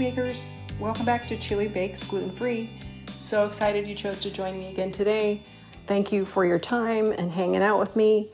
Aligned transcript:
bakers, 0.00 0.48
welcome 0.78 1.04
back 1.04 1.28
to 1.28 1.36
Chili 1.36 1.68
Bakes 1.68 2.02
Gluten 2.02 2.30
Free. 2.30 2.70
So 3.18 3.44
excited 3.44 3.86
you 3.86 3.94
chose 3.94 4.22
to 4.22 4.30
join 4.30 4.58
me 4.58 4.70
again 4.70 4.90
today. 4.90 5.42
Thank 5.86 6.10
you 6.10 6.24
for 6.24 6.46
your 6.46 6.58
time 6.58 7.12
and 7.12 7.30
hanging 7.30 7.60
out 7.60 7.78
with 7.78 7.96
me. 7.96 8.32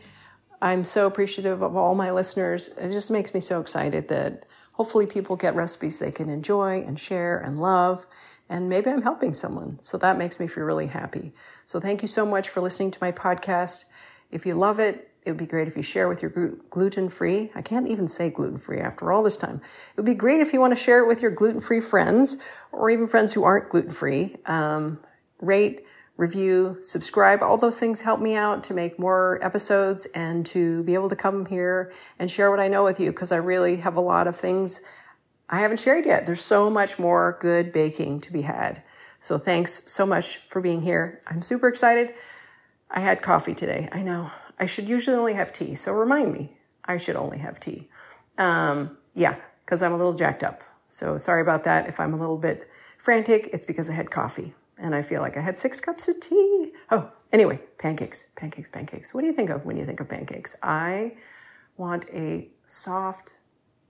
I'm 0.63 0.85
so 0.85 1.09
appreciative 1.09 1.63
of 1.63 1.75
all 1.75 1.97
my 1.97 2.13
listeners. 2.13 2.69
It 2.79 2.93
just 2.93 3.11
makes 3.11 3.35
me 3.35 3.41
so 3.41 3.61
excited 3.61 4.07
that 4.07 4.47
hopefully 4.75 5.07
people 5.07 5.35
get 5.35 5.57
recipes 5.57 5.99
they 5.99 6.13
can 6.13 6.29
enjoy 6.29 6.83
and 6.83 7.01
share 7.01 7.37
and 7.39 7.61
love. 7.61 8.07
And 8.49 8.69
maybe 8.69 8.89
I'm 8.89 9.03
helping 9.03 9.33
someone. 9.33 9.81
So 9.83 9.99
that 9.99 10.19
makes 10.19 10.39
me 10.39 10.47
feel 10.47 10.63
really 10.63 10.87
happy. 10.87 11.33
So 11.65 11.81
thank 11.81 12.01
you 12.01 12.07
so 12.07 12.25
much 12.25 12.49
for 12.49 12.61
listening 12.61 12.93
to 12.93 12.99
my 13.01 13.11
podcast. 13.11 13.87
If 14.31 14.47
you 14.47 14.55
love 14.55 14.79
it, 14.79 15.11
it 15.27 15.31
would 15.31 15.39
be 15.39 15.47
great 15.47 15.67
if 15.67 15.77
you 15.77 15.83
share 15.83 16.09
with 16.09 16.23
your 16.23 16.31
gluten 16.71 17.09
free. 17.09 17.51
I 17.57 17.61
can't 17.61 17.89
even 17.89 18.07
say 18.07 18.31
gluten 18.31 18.57
free 18.57 18.79
after 18.79 19.11
all 19.11 19.25
this 19.25 19.37
time. 19.37 19.57
It 19.91 19.97
would 19.97 20.07
be 20.07 20.15
great 20.15 20.41
if 20.41 20.53
you 20.53 20.61
want 20.61 20.71
to 20.71 20.81
share 20.81 21.01
it 21.01 21.09
with 21.09 21.21
your 21.21 21.33
gluten 21.33 21.61
free 21.61 21.81
friends 21.81 22.37
or 22.71 22.91
even 22.91 23.09
friends 23.09 23.33
who 23.33 23.43
aren't 23.43 23.69
gluten 23.69 23.91
free. 23.91 24.37
Um, 24.47 25.01
rate, 25.41 25.85
review, 26.17 26.79
subscribe. 26.81 27.43
All 27.43 27.59
those 27.59 27.81
things 27.81 28.03
help 28.03 28.21
me 28.21 28.37
out 28.37 28.63
to 28.65 28.75
make 28.75 29.01
more 29.01 29.41
episodes 29.43 30.07
and 30.15 30.47
to 30.47 30.85
be 30.85 30.95
able 30.95 31.09
to 31.09 31.17
come 31.17 31.45
here 31.47 31.93
and 32.21 32.31
share 32.31 32.51
what 32.53 32.61
I 32.61 32.69
know 32.69 32.85
with 32.85 33.01
you 33.01 33.11
because 33.11 33.33
I 33.33 33.37
really 33.37 33.77
have 33.79 33.97
a 33.97 34.01
lot 34.01 34.29
of 34.29 34.37
things 34.37 34.81
I 35.51 35.59
haven't 35.59 35.81
shared 35.81 36.07
yet. 36.07 36.25
There's 36.25 36.41
so 36.41 36.71
much 36.71 37.01
more 37.01 37.37
good 37.41 37.73
baking 37.73 38.21
to 38.21 38.33
be 38.33 38.43
had. 38.43 38.83
So 39.19 39.39
thanks 39.39 39.91
so 39.91 40.07
much 40.07 40.37
for 40.37 40.61
being 40.61 40.83
here. 40.83 41.21
I'm 41.27 41.43
super 41.43 41.67
excited. 41.67 42.15
I 42.89 43.01
had 43.01 43.23
coffee 43.23 43.55
today. 43.55 43.89
I 43.91 44.03
know. 44.03 44.31
I 44.59 44.67
should 44.67 44.89
usually 44.89 45.17
only 45.17 45.35
have 45.35 45.53
tea. 45.53 45.75
So 45.75 45.93
remind 45.93 46.33
me, 46.33 46.57
I 46.85 46.97
should 46.97 47.17
only 47.17 47.39
have 47.39 47.61
tea. 47.61 47.89
Um, 48.39 48.97
yeah, 49.15 49.37
because 49.65 49.83
I'm 49.83 49.93
a 49.93 49.97
little 49.97 50.15
jacked 50.15 50.43
up. 50.43 50.63
So 50.91 51.19
sorry 51.19 51.43
about 51.43 51.65
that. 51.65 51.89
If 51.89 52.01
I'm 52.01 52.15
a 52.15 52.17
little 52.17 52.39
bit 52.39 52.69
frantic, 52.97 53.51
it's 53.53 53.67
because 53.67 53.91
I 53.91 53.95
had 53.95 54.11
coffee 54.11 54.55
and 54.79 54.95
I 54.95 55.03
feel 55.03 55.21
like 55.21 55.37
I 55.37 55.41
had 55.41 55.59
six 55.59 55.81
cups 55.81 56.09
of 56.09 56.21
tea. 56.21 56.73
Oh, 56.91 57.11
anyway, 57.33 57.61
pancakes, 57.79 58.27
pancakes, 58.37 58.71
pancakes. 58.71 59.13
What 59.13 59.23
do 59.23 59.27
you 59.27 59.33
think 59.33 59.51
of 59.51 59.67
when 59.67 59.77
you 59.77 59.85
think 59.85 60.01
of 60.01 60.09
pancakes? 60.09 60.57
I 60.63 61.17
want 61.77 62.07
a 62.13 62.49
soft 62.67 63.35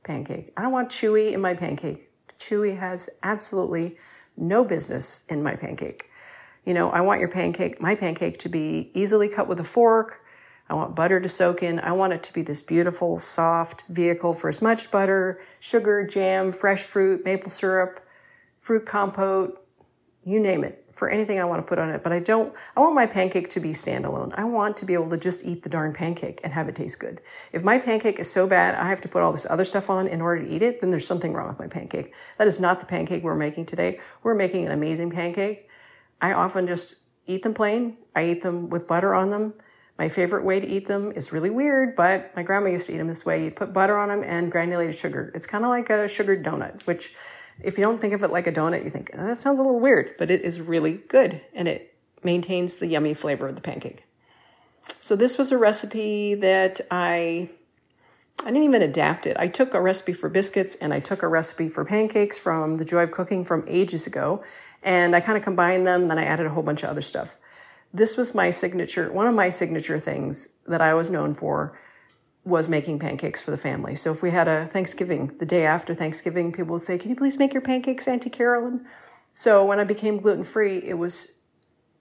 pancake. 0.02 0.52
I 0.56 0.62
don't 0.62 0.72
want 0.72 0.88
chewy 0.88 1.32
in 1.32 1.40
my 1.40 1.54
pancake. 1.54 2.10
Chewy 2.38 2.78
has 2.78 3.08
absolutely 3.22 3.96
no 4.36 4.64
business 4.64 5.24
in 5.28 5.42
my 5.42 5.56
pancake. 5.56 6.10
You 6.64 6.74
know, 6.74 6.90
I 6.90 7.00
want 7.00 7.20
your 7.20 7.28
pancake, 7.28 7.80
my 7.80 7.94
pancake 7.94 8.38
to 8.40 8.48
be 8.48 8.90
easily 8.92 9.28
cut 9.28 9.48
with 9.48 9.60
a 9.60 9.64
fork, 9.64 10.20
I 10.68 10.74
want 10.74 10.96
butter 10.96 11.20
to 11.20 11.28
soak 11.28 11.62
in. 11.62 11.78
I 11.78 11.92
want 11.92 12.12
it 12.12 12.22
to 12.24 12.32
be 12.32 12.42
this 12.42 12.62
beautiful, 12.62 13.18
soft 13.20 13.84
vehicle 13.88 14.34
for 14.34 14.48
as 14.48 14.60
much 14.60 14.90
butter, 14.90 15.40
sugar, 15.60 16.04
jam, 16.06 16.52
fresh 16.52 16.82
fruit, 16.82 17.24
maple 17.24 17.50
syrup, 17.50 18.00
fruit 18.58 18.84
compote, 18.84 19.64
you 20.24 20.40
name 20.40 20.64
it, 20.64 20.84
for 20.92 21.08
anything 21.08 21.38
I 21.38 21.44
want 21.44 21.64
to 21.64 21.68
put 21.68 21.78
on 21.78 21.90
it. 21.90 22.02
But 22.02 22.12
I 22.12 22.18
don't, 22.18 22.52
I 22.76 22.80
want 22.80 22.96
my 22.96 23.06
pancake 23.06 23.48
to 23.50 23.60
be 23.60 23.70
standalone. 23.70 24.36
I 24.36 24.42
want 24.42 24.76
to 24.78 24.84
be 24.84 24.94
able 24.94 25.08
to 25.10 25.16
just 25.16 25.44
eat 25.44 25.62
the 25.62 25.68
darn 25.68 25.92
pancake 25.92 26.40
and 26.42 26.52
have 26.52 26.68
it 26.68 26.74
taste 26.74 26.98
good. 26.98 27.20
If 27.52 27.62
my 27.62 27.78
pancake 27.78 28.18
is 28.18 28.28
so 28.28 28.48
bad, 28.48 28.74
I 28.74 28.88
have 28.88 29.00
to 29.02 29.08
put 29.08 29.22
all 29.22 29.30
this 29.30 29.46
other 29.48 29.64
stuff 29.64 29.88
on 29.88 30.08
in 30.08 30.20
order 30.20 30.44
to 30.44 30.50
eat 30.50 30.62
it, 30.62 30.80
then 30.80 30.90
there's 30.90 31.06
something 31.06 31.32
wrong 31.32 31.46
with 31.46 31.60
my 31.60 31.68
pancake. 31.68 32.12
That 32.38 32.48
is 32.48 32.58
not 32.58 32.80
the 32.80 32.86
pancake 32.86 33.22
we're 33.22 33.36
making 33.36 33.66
today. 33.66 34.00
We're 34.24 34.34
making 34.34 34.66
an 34.66 34.72
amazing 34.72 35.12
pancake. 35.12 35.68
I 36.20 36.32
often 36.32 36.66
just 36.66 37.02
eat 37.26 37.44
them 37.44 37.54
plain. 37.54 37.98
I 38.16 38.24
eat 38.24 38.42
them 38.42 38.68
with 38.68 38.88
butter 38.88 39.14
on 39.14 39.30
them. 39.30 39.54
My 39.98 40.08
favorite 40.08 40.44
way 40.44 40.60
to 40.60 40.66
eat 40.66 40.86
them 40.86 41.12
is 41.12 41.32
really 41.32 41.48
weird, 41.48 41.96
but 41.96 42.34
my 42.36 42.42
grandma 42.42 42.68
used 42.68 42.86
to 42.86 42.94
eat 42.94 42.98
them 42.98 43.08
this 43.08 43.24
way. 43.24 43.44
You'd 43.44 43.56
put 43.56 43.72
butter 43.72 43.96
on 43.96 44.08
them 44.08 44.22
and 44.22 44.52
granulated 44.52 44.94
sugar. 44.94 45.32
It's 45.34 45.46
kind 45.46 45.64
of 45.64 45.70
like 45.70 45.88
a 45.88 46.06
sugared 46.06 46.44
donut, 46.44 46.86
which 46.86 47.14
if 47.62 47.78
you 47.78 47.84
don't 47.84 48.00
think 48.00 48.12
of 48.12 48.22
it 48.22 48.30
like 48.30 48.46
a 48.46 48.52
donut, 48.52 48.84
you 48.84 48.90
think, 48.90 49.10
oh, 49.14 49.26
that 49.26 49.38
sounds 49.38 49.58
a 49.58 49.62
little 49.62 49.80
weird, 49.80 50.14
but 50.18 50.30
it 50.30 50.42
is 50.42 50.60
really 50.60 51.00
good 51.08 51.40
and 51.54 51.66
it 51.66 51.94
maintains 52.22 52.76
the 52.76 52.86
yummy 52.86 53.14
flavor 53.14 53.48
of 53.48 53.56
the 53.56 53.62
pancake. 53.62 54.04
So 54.98 55.16
this 55.16 55.38
was 55.38 55.50
a 55.50 55.58
recipe 55.58 56.34
that 56.34 56.80
I 56.90 57.50
I 58.40 58.50
didn't 58.50 58.64
even 58.64 58.82
adapt 58.82 59.26
it. 59.26 59.34
I 59.38 59.48
took 59.48 59.72
a 59.72 59.80
recipe 59.80 60.12
for 60.12 60.28
biscuits 60.28 60.74
and 60.76 60.92
I 60.92 61.00
took 61.00 61.22
a 61.22 61.28
recipe 61.28 61.68
for 61.68 61.86
pancakes 61.86 62.38
from 62.38 62.76
the 62.76 62.84
Joy 62.84 63.02
of 63.02 63.10
Cooking 63.10 63.46
from 63.46 63.64
ages 63.66 64.06
ago, 64.06 64.44
and 64.82 65.16
I 65.16 65.20
kind 65.20 65.38
of 65.38 65.42
combined 65.42 65.86
them. 65.86 66.08
Then 66.08 66.18
I 66.18 66.24
added 66.24 66.44
a 66.44 66.50
whole 66.50 66.62
bunch 66.62 66.82
of 66.82 66.90
other 66.90 67.00
stuff 67.00 67.38
this 67.96 68.16
was 68.16 68.34
my 68.34 68.50
signature, 68.50 69.10
one 69.10 69.26
of 69.26 69.34
my 69.34 69.48
signature 69.50 69.98
things 69.98 70.48
that 70.66 70.80
I 70.80 70.94
was 70.94 71.10
known 71.10 71.34
for 71.34 71.78
was 72.44 72.68
making 72.68 72.98
pancakes 72.98 73.42
for 73.42 73.50
the 73.50 73.56
family. 73.56 73.94
So 73.94 74.12
if 74.12 74.22
we 74.22 74.30
had 74.30 74.46
a 74.46 74.66
Thanksgiving, 74.66 75.36
the 75.38 75.46
day 75.46 75.64
after 75.66 75.94
Thanksgiving, 75.94 76.52
people 76.52 76.74
would 76.74 76.82
say, 76.82 76.98
Can 76.98 77.10
you 77.10 77.16
please 77.16 77.38
make 77.38 77.52
your 77.52 77.62
pancakes, 77.62 78.06
Auntie 78.06 78.30
Carolyn? 78.30 78.86
So 79.32 79.64
when 79.64 79.80
I 79.80 79.84
became 79.84 80.20
gluten 80.20 80.44
free, 80.44 80.78
it 80.78 80.94
was 80.98 81.40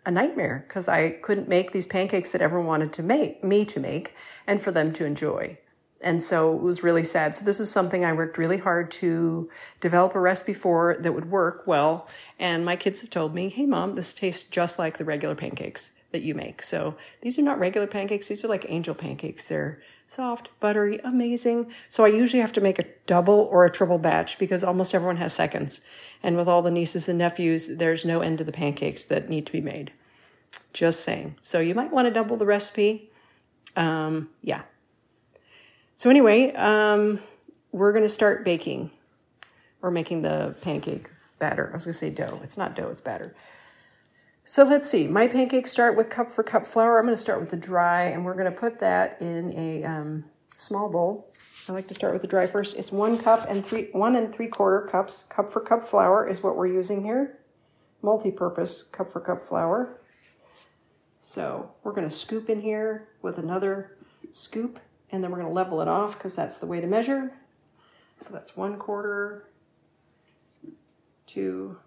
a 0.06 0.11
nightmare 0.11 0.66
because 0.67 0.88
I 0.88 1.11
couldn't 1.11 1.50
make 1.50 1.72
these 1.72 1.88
pancakes 1.88 2.31
that 2.31 2.41
everyone 2.41 2.67
wanted 2.67 2.94
to 2.94 3.03
make, 3.03 3.44
me 3.44 3.66
to 3.66 3.79
make, 3.79 4.13
and 4.45 4.62
for 4.62 4.72
them 4.72 4.94
to 4.94 5.06
enjoy. 5.06 5.57
And 6.06 6.22
so 6.22 6.56
it 6.56 6.62
was 6.62 6.84
really 6.84 7.04
sad. 7.04 7.34
So 7.34 7.44
this 7.44 7.60
is 7.60 7.72
something 7.72 8.06
I 8.06 8.14
worked 8.14 8.38
really 8.38 8.60
hard 8.60 8.92
to 8.92 9.50
develop 9.82 10.14
a 10.14 10.20
recipe 10.20 10.54
for 10.54 10.96
that 11.00 11.14
would 11.14 11.32
work 11.32 11.64
well. 11.66 12.08
And 12.38 12.64
my 12.64 12.76
kids 12.76 13.02
have 13.02 13.10
told 13.10 13.34
me, 13.34 13.50
hey, 13.50 13.66
mom, 13.66 13.96
this 13.96 14.14
tastes 14.14 14.48
just 14.48 14.78
like 14.78 15.00
the 15.00 15.04
regular 15.04 15.34
pancakes 15.34 15.94
that 16.12 16.22
you 16.22 16.36
make. 16.36 16.62
So 16.62 16.96
these 17.22 17.40
are 17.40 17.42
not 17.42 17.58
regular 17.58 17.88
pancakes. 17.88 18.28
These 18.28 18.46
are 18.46 18.48
like 18.48 18.68
angel 18.70 18.94
pancakes. 18.94 19.46
They're 19.46 19.82
soft, 20.08 20.52
buttery, 20.60 21.00
amazing. 21.04 21.72
So 21.90 22.06
I 22.06 22.10
usually 22.10 22.42
have 22.42 22.54
to 22.54 22.62
make 22.62 22.78
a 22.78 22.86
double 23.08 23.50
or 23.52 23.66
a 23.66 23.72
triple 23.72 23.98
batch 23.98 24.38
because 24.38 24.64
almost 24.64 24.94
everyone 24.94 25.18
has 25.18 25.34
seconds. 25.34 25.82
And 26.22 26.38
with 26.38 26.48
all 26.48 26.62
the 26.62 26.70
nieces 26.70 27.10
and 27.10 27.18
nephews, 27.18 27.78
there's 27.78 28.06
no 28.06 28.22
end 28.22 28.38
to 28.38 28.44
the 28.44 28.52
pancakes 28.52 29.04
that 29.06 29.28
need 29.28 29.48
to 29.48 29.52
be 29.52 29.60
made. 29.60 29.92
Just 30.72 31.00
saying. 31.00 31.38
So 31.42 31.60
you 31.60 31.74
might 31.74 31.92
want 31.92 32.06
to 32.06 32.14
double 32.14 32.38
the 32.38 32.46
recipe. 32.46 33.10
Um, 33.76 34.30
yeah, 34.44 34.62
so 35.95 36.09
anyway, 36.09 36.53
um, 36.53 37.19
we're 37.72 37.91
going 37.91 38.03
to 38.03 38.09
start 38.09 38.45
baking 38.45 38.91
or 39.81 39.91
making 39.91 40.22
the 40.22 40.56
pancake 40.61 41.09
batter. 41.39 41.69
I 41.72 41.75
was 41.75 41.85
going 41.85 41.94
to 41.94 41.97
say 42.00 42.09
dough. 42.09 42.39
It's 42.44 42.57
not 42.57 42.75
dough, 42.75 42.89
it's 42.89 43.01
batter. 43.01 43.35
So 44.44 44.63
let's 44.63 44.89
see. 44.89 45.07
My 45.07 45.28
pancakes 45.28 45.72
start 45.72 45.97
with 45.97 46.09
cup 46.09 46.31
for 46.31 46.44
cup 46.44 46.66
flour. 46.66 47.00
I'm 47.00 47.06
going 47.06 47.16
to 47.16 47.22
start 47.22 47.39
with 47.39 47.50
the 47.50 47.57
dry, 47.57 48.03
and 48.03 48.23
we're 48.23 48.35
going 48.35 48.51
to 48.51 48.57
put 48.57 48.79
that 48.79 49.19
in 49.19 49.51
a 49.57 49.83
um, 49.83 50.25
small 50.56 50.89
bowl. 50.89 51.33
I 51.67 51.72
like 51.72 51.88
to 51.88 51.95
start 51.95 52.13
with 52.13 52.22
the 52.22 52.27
dry 52.27 52.45
first. 52.45 52.77
It's 52.77 52.91
one 52.91 53.17
cup 53.17 53.50
and 53.50 53.66
three, 53.66 53.89
one 53.91 54.16
and 54.16 54.33
three 54.33 54.47
quarter 54.47 54.81
cups. 54.88 55.23
Cup 55.29 55.51
for 55.51 55.62
cup 55.62 55.88
flour 55.88 56.27
is 56.27 56.44
what 56.44 56.56
we're 56.56 56.67
using 56.67 57.03
here. 57.03 57.39
Multi-purpose 58.03 58.83
cup 58.83 59.09
for 59.09 59.19
cup 59.19 59.41
flour. 59.41 60.00
So 61.22 61.72
we're 61.83 61.94
going 61.94 62.07
to 62.07 62.16
scoop 62.16 62.51
in 62.51 62.62
here 62.62 63.07
with 63.23 63.39
another 63.39 63.97
scoop 64.31 64.79
and 65.12 65.24
then 65.24 65.32
we're 65.32 65.38
going 65.38 65.50
to 65.50 65.54
level 65.54 65.82
it 65.82 65.88
off 65.88 66.18
because 66.18 66.36
that's 66.36 66.58
the 66.58 66.66
way 66.66 66.82
to 66.82 66.88
measure. 66.88 67.32
So 68.22 68.30
that's 68.32 68.56
one 68.56 68.78
quarter, 68.78 69.50
two, 71.28 71.78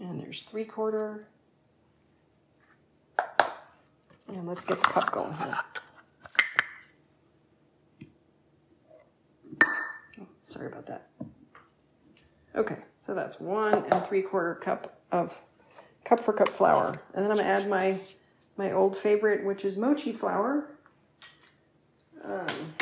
and 0.00 0.20
there's 0.20 0.42
three 0.42 0.64
quarter. 0.64 1.26
And 4.28 4.46
let's 4.46 4.64
get 4.64 4.78
the 4.78 4.88
cup 4.88 5.12
going 5.12 5.34
here. 5.34 5.58
Oh, 10.20 10.26
sorry 10.42 10.66
about 10.68 10.86
that. 10.86 11.08
Okay, 12.56 12.78
so 13.00 13.14
that's 13.14 13.40
one 13.40 13.84
and 13.90 14.06
three 14.06 14.22
quarter 14.22 14.54
cup 14.54 15.00
of 15.12 15.38
cup 16.04 16.20
for 16.20 16.32
cup 16.32 16.48
flour. 16.48 17.00
And 17.14 17.24
then 17.24 17.30
I'm 17.30 17.36
gonna 17.36 17.48
add 17.48 17.68
my, 17.68 17.98
my 18.56 18.72
old 18.72 18.96
favorite, 18.96 19.44
which 19.44 19.64
is 19.64 19.76
mochi 19.76 20.12
flour. 20.12 20.68
Um, 22.24 22.74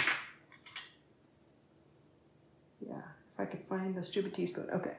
yeah, 2.80 2.94
if 2.96 3.40
I 3.40 3.44
could 3.44 3.62
find 3.64 3.94
the 3.94 4.04
stupid 4.04 4.34
teaspoon. 4.34 4.68
Okay. 4.72 4.94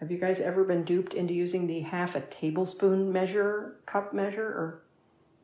Have 0.00 0.10
you 0.10 0.18
guys 0.18 0.40
ever 0.40 0.64
been 0.64 0.82
duped 0.82 1.12
into 1.12 1.34
using 1.34 1.66
the 1.66 1.80
half 1.80 2.14
a 2.14 2.22
tablespoon 2.22 3.12
measure, 3.12 3.76
cup 3.84 4.14
measure, 4.14 4.46
or 4.46 4.82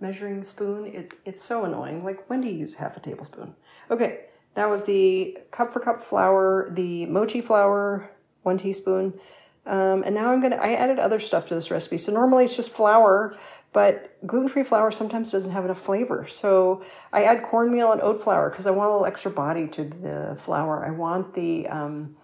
measuring 0.00 0.42
spoon? 0.44 0.86
It, 0.86 1.14
it's 1.26 1.44
so 1.44 1.64
annoying. 1.64 2.02
Like, 2.04 2.28
when 2.30 2.40
do 2.40 2.48
you 2.48 2.54
use 2.54 2.74
half 2.74 2.96
a 2.96 3.00
tablespoon? 3.00 3.54
Okay, 3.90 4.20
that 4.54 4.70
was 4.70 4.84
the 4.84 5.36
cup 5.50 5.72
for 5.72 5.80
cup 5.80 6.02
flour, 6.02 6.70
the 6.70 7.04
mochi 7.06 7.42
flour, 7.42 8.10
one 8.42 8.56
teaspoon. 8.56 9.20
Um, 9.66 10.04
and 10.04 10.14
now 10.14 10.32
I'm 10.32 10.40
gonna, 10.40 10.56
I 10.56 10.74
added 10.74 10.98
other 10.98 11.18
stuff 11.18 11.48
to 11.48 11.54
this 11.54 11.70
recipe. 11.70 11.98
So 11.98 12.12
normally 12.12 12.44
it's 12.44 12.56
just 12.56 12.70
flour, 12.70 13.36
but 13.76 14.16
gluten-free 14.26 14.64
flour 14.64 14.90
sometimes 14.90 15.30
doesn't 15.30 15.50
have 15.50 15.66
enough 15.66 15.82
flavor. 15.82 16.26
So 16.26 16.82
I 17.12 17.24
add 17.24 17.42
cornmeal 17.42 17.92
and 17.92 18.00
oat 18.00 18.18
flour 18.18 18.48
because 18.48 18.66
I 18.66 18.70
want 18.70 18.88
a 18.88 18.92
little 18.92 19.04
extra 19.04 19.30
body 19.30 19.68
to 19.68 19.84
the 19.84 20.34
flour. 20.40 20.82
I 20.82 20.92
want 20.92 21.34
the, 21.34 21.68
um, 21.68 22.16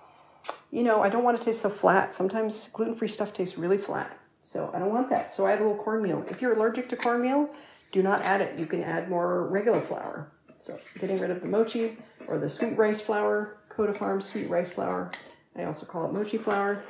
you 0.70 0.82
know, 0.82 1.02
I 1.02 1.10
don't 1.10 1.24
want 1.24 1.36
it 1.36 1.40
to 1.40 1.44
taste 1.44 1.60
so 1.60 1.68
flat. 1.68 2.14
Sometimes 2.14 2.68
gluten-free 2.68 3.08
stuff 3.08 3.34
tastes 3.34 3.58
really 3.58 3.76
flat. 3.76 4.18
So 4.40 4.70
I 4.72 4.78
don't 4.78 4.88
want 4.88 5.10
that. 5.10 5.34
So 5.34 5.44
I 5.44 5.52
add 5.52 5.60
a 5.60 5.62
little 5.62 5.76
cornmeal. 5.76 6.24
If 6.30 6.40
you're 6.40 6.54
allergic 6.54 6.88
to 6.88 6.96
cornmeal, 6.96 7.50
do 7.90 8.02
not 8.02 8.22
add 8.22 8.40
it. 8.40 8.58
You 8.58 8.64
can 8.64 8.82
add 8.82 9.10
more 9.10 9.46
regular 9.48 9.82
flour. 9.82 10.32
So 10.56 10.78
getting 11.00 11.20
rid 11.20 11.30
of 11.30 11.42
the 11.42 11.48
mochi 11.48 11.98
or 12.28 12.38
the 12.38 12.48
sweet 12.48 12.78
rice 12.78 13.02
flour, 13.02 13.58
Koda 13.68 13.92
Farms 13.92 14.24
sweet 14.24 14.48
rice 14.48 14.70
flour. 14.70 15.10
I 15.54 15.64
also 15.64 15.84
call 15.84 16.06
it 16.06 16.14
mochi 16.14 16.38
flour. 16.38 16.82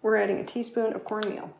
We're 0.00 0.16
adding 0.16 0.38
a 0.38 0.44
teaspoon 0.44 0.94
of 0.94 1.04
cornmeal. 1.04 1.54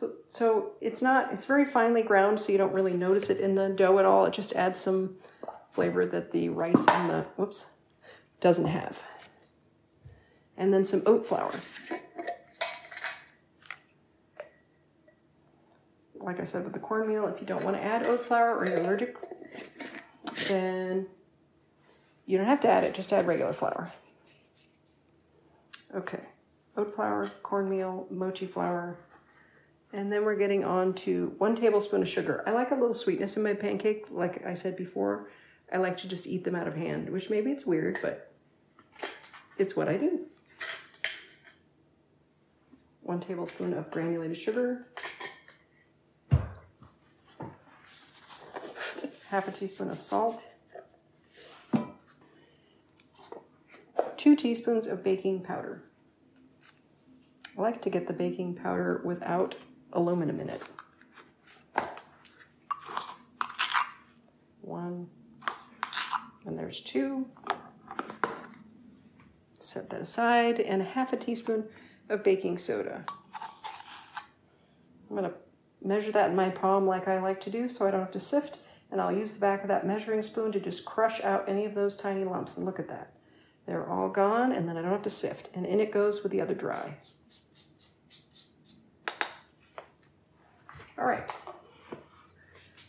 So, 0.00 0.12
so 0.30 0.70
it's 0.80 1.02
not, 1.02 1.30
it's 1.30 1.44
very 1.44 1.66
finely 1.66 2.02
ground, 2.02 2.40
so 2.40 2.52
you 2.52 2.56
don't 2.56 2.72
really 2.72 2.94
notice 2.94 3.28
it 3.28 3.38
in 3.38 3.54
the 3.54 3.68
dough 3.68 3.98
at 3.98 4.06
all. 4.06 4.24
It 4.24 4.32
just 4.32 4.54
adds 4.54 4.80
some 4.80 5.16
flavor 5.72 6.06
that 6.06 6.30
the 6.30 6.48
rice 6.48 6.86
and 6.88 7.10
the, 7.10 7.26
whoops, 7.36 7.72
doesn't 8.40 8.68
have. 8.68 9.02
And 10.56 10.72
then 10.72 10.86
some 10.86 11.02
oat 11.04 11.26
flour. 11.26 11.52
Like 16.18 16.40
I 16.40 16.44
said 16.44 16.64
with 16.64 16.72
the 16.72 16.78
cornmeal, 16.78 17.26
if 17.26 17.38
you 17.38 17.46
don't 17.46 17.62
want 17.62 17.76
to 17.76 17.84
add 17.84 18.06
oat 18.06 18.24
flour 18.24 18.56
or 18.56 18.66
you're 18.66 18.78
allergic, 18.78 19.18
then 20.48 21.08
you 22.24 22.38
don't 22.38 22.46
have 22.46 22.60
to 22.62 22.70
add 22.70 22.84
it, 22.84 22.94
just 22.94 23.12
add 23.12 23.26
regular 23.26 23.52
flour. 23.52 23.90
Okay, 25.94 26.22
oat 26.78 26.94
flour, 26.94 27.30
cornmeal, 27.42 28.06
mochi 28.10 28.46
flour, 28.46 28.96
and 29.92 30.12
then 30.12 30.24
we're 30.24 30.36
getting 30.36 30.64
on 30.64 30.94
to 30.94 31.34
one 31.38 31.56
tablespoon 31.56 32.02
of 32.02 32.08
sugar. 32.08 32.44
I 32.46 32.52
like 32.52 32.70
a 32.70 32.74
little 32.74 32.94
sweetness 32.94 33.36
in 33.36 33.42
my 33.42 33.54
pancake. 33.54 34.04
Like 34.10 34.46
I 34.46 34.54
said 34.54 34.76
before, 34.76 35.30
I 35.72 35.78
like 35.78 35.96
to 35.98 36.08
just 36.08 36.26
eat 36.26 36.44
them 36.44 36.54
out 36.54 36.68
of 36.68 36.76
hand, 36.76 37.10
which 37.10 37.28
maybe 37.30 37.50
it's 37.50 37.66
weird, 37.66 37.98
but 38.00 38.32
it's 39.58 39.74
what 39.74 39.88
I 39.88 39.96
do. 39.96 40.26
One 43.02 43.18
tablespoon 43.18 43.72
of 43.74 43.90
granulated 43.90 44.36
sugar. 44.36 44.86
Half 49.28 49.48
a 49.48 49.52
teaspoon 49.52 49.90
of 49.90 50.00
salt. 50.02 50.44
Two 54.16 54.36
teaspoons 54.36 54.86
of 54.86 55.02
baking 55.02 55.40
powder. 55.40 55.82
I 57.58 57.60
like 57.60 57.82
to 57.82 57.90
get 57.90 58.06
the 58.06 58.12
baking 58.12 58.54
powder 58.54 59.02
without 59.04 59.56
aluminum 59.92 60.40
in 60.40 60.48
it. 60.50 60.62
One, 64.60 65.08
and 66.46 66.58
there's 66.58 66.80
two. 66.80 67.26
Set 69.58 69.90
that 69.90 70.00
aside, 70.00 70.60
and 70.60 70.82
half 70.82 71.12
a 71.12 71.16
teaspoon 71.16 71.64
of 72.08 72.24
baking 72.24 72.58
soda. 72.58 73.04
I'm 75.08 75.16
gonna 75.16 75.32
measure 75.82 76.12
that 76.12 76.30
in 76.30 76.36
my 76.36 76.50
palm 76.50 76.86
like 76.86 77.08
I 77.08 77.20
like 77.20 77.40
to 77.40 77.50
do 77.50 77.68
so 77.68 77.86
I 77.86 77.90
don't 77.90 78.00
have 78.00 78.10
to 78.12 78.20
sift, 78.20 78.60
and 78.90 79.00
I'll 79.00 79.12
use 79.12 79.34
the 79.34 79.40
back 79.40 79.62
of 79.62 79.68
that 79.68 79.86
measuring 79.86 80.22
spoon 80.22 80.52
to 80.52 80.60
just 80.60 80.84
crush 80.84 81.20
out 81.22 81.48
any 81.48 81.64
of 81.64 81.74
those 81.74 81.96
tiny 81.96 82.24
lumps, 82.24 82.56
and 82.56 82.66
look 82.66 82.78
at 82.78 82.88
that. 82.88 83.12
They're 83.66 83.88
all 83.88 84.08
gone, 84.08 84.52
and 84.52 84.68
then 84.68 84.76
I 84.76 84.82
don't 84.82 84.90
have 84.90 85.02
to 85.02 85.10
sift, 85.10 85.50
and 85.54 85.66
in 85.66 85.80
it 85.80 85.92
goes 85.92 86.22
with 86.22 86.32
the 86.32 86.40
other 86.40 86.54
dry. 86.54 86.96
All 91.00 91.06
right. 91.06 91.24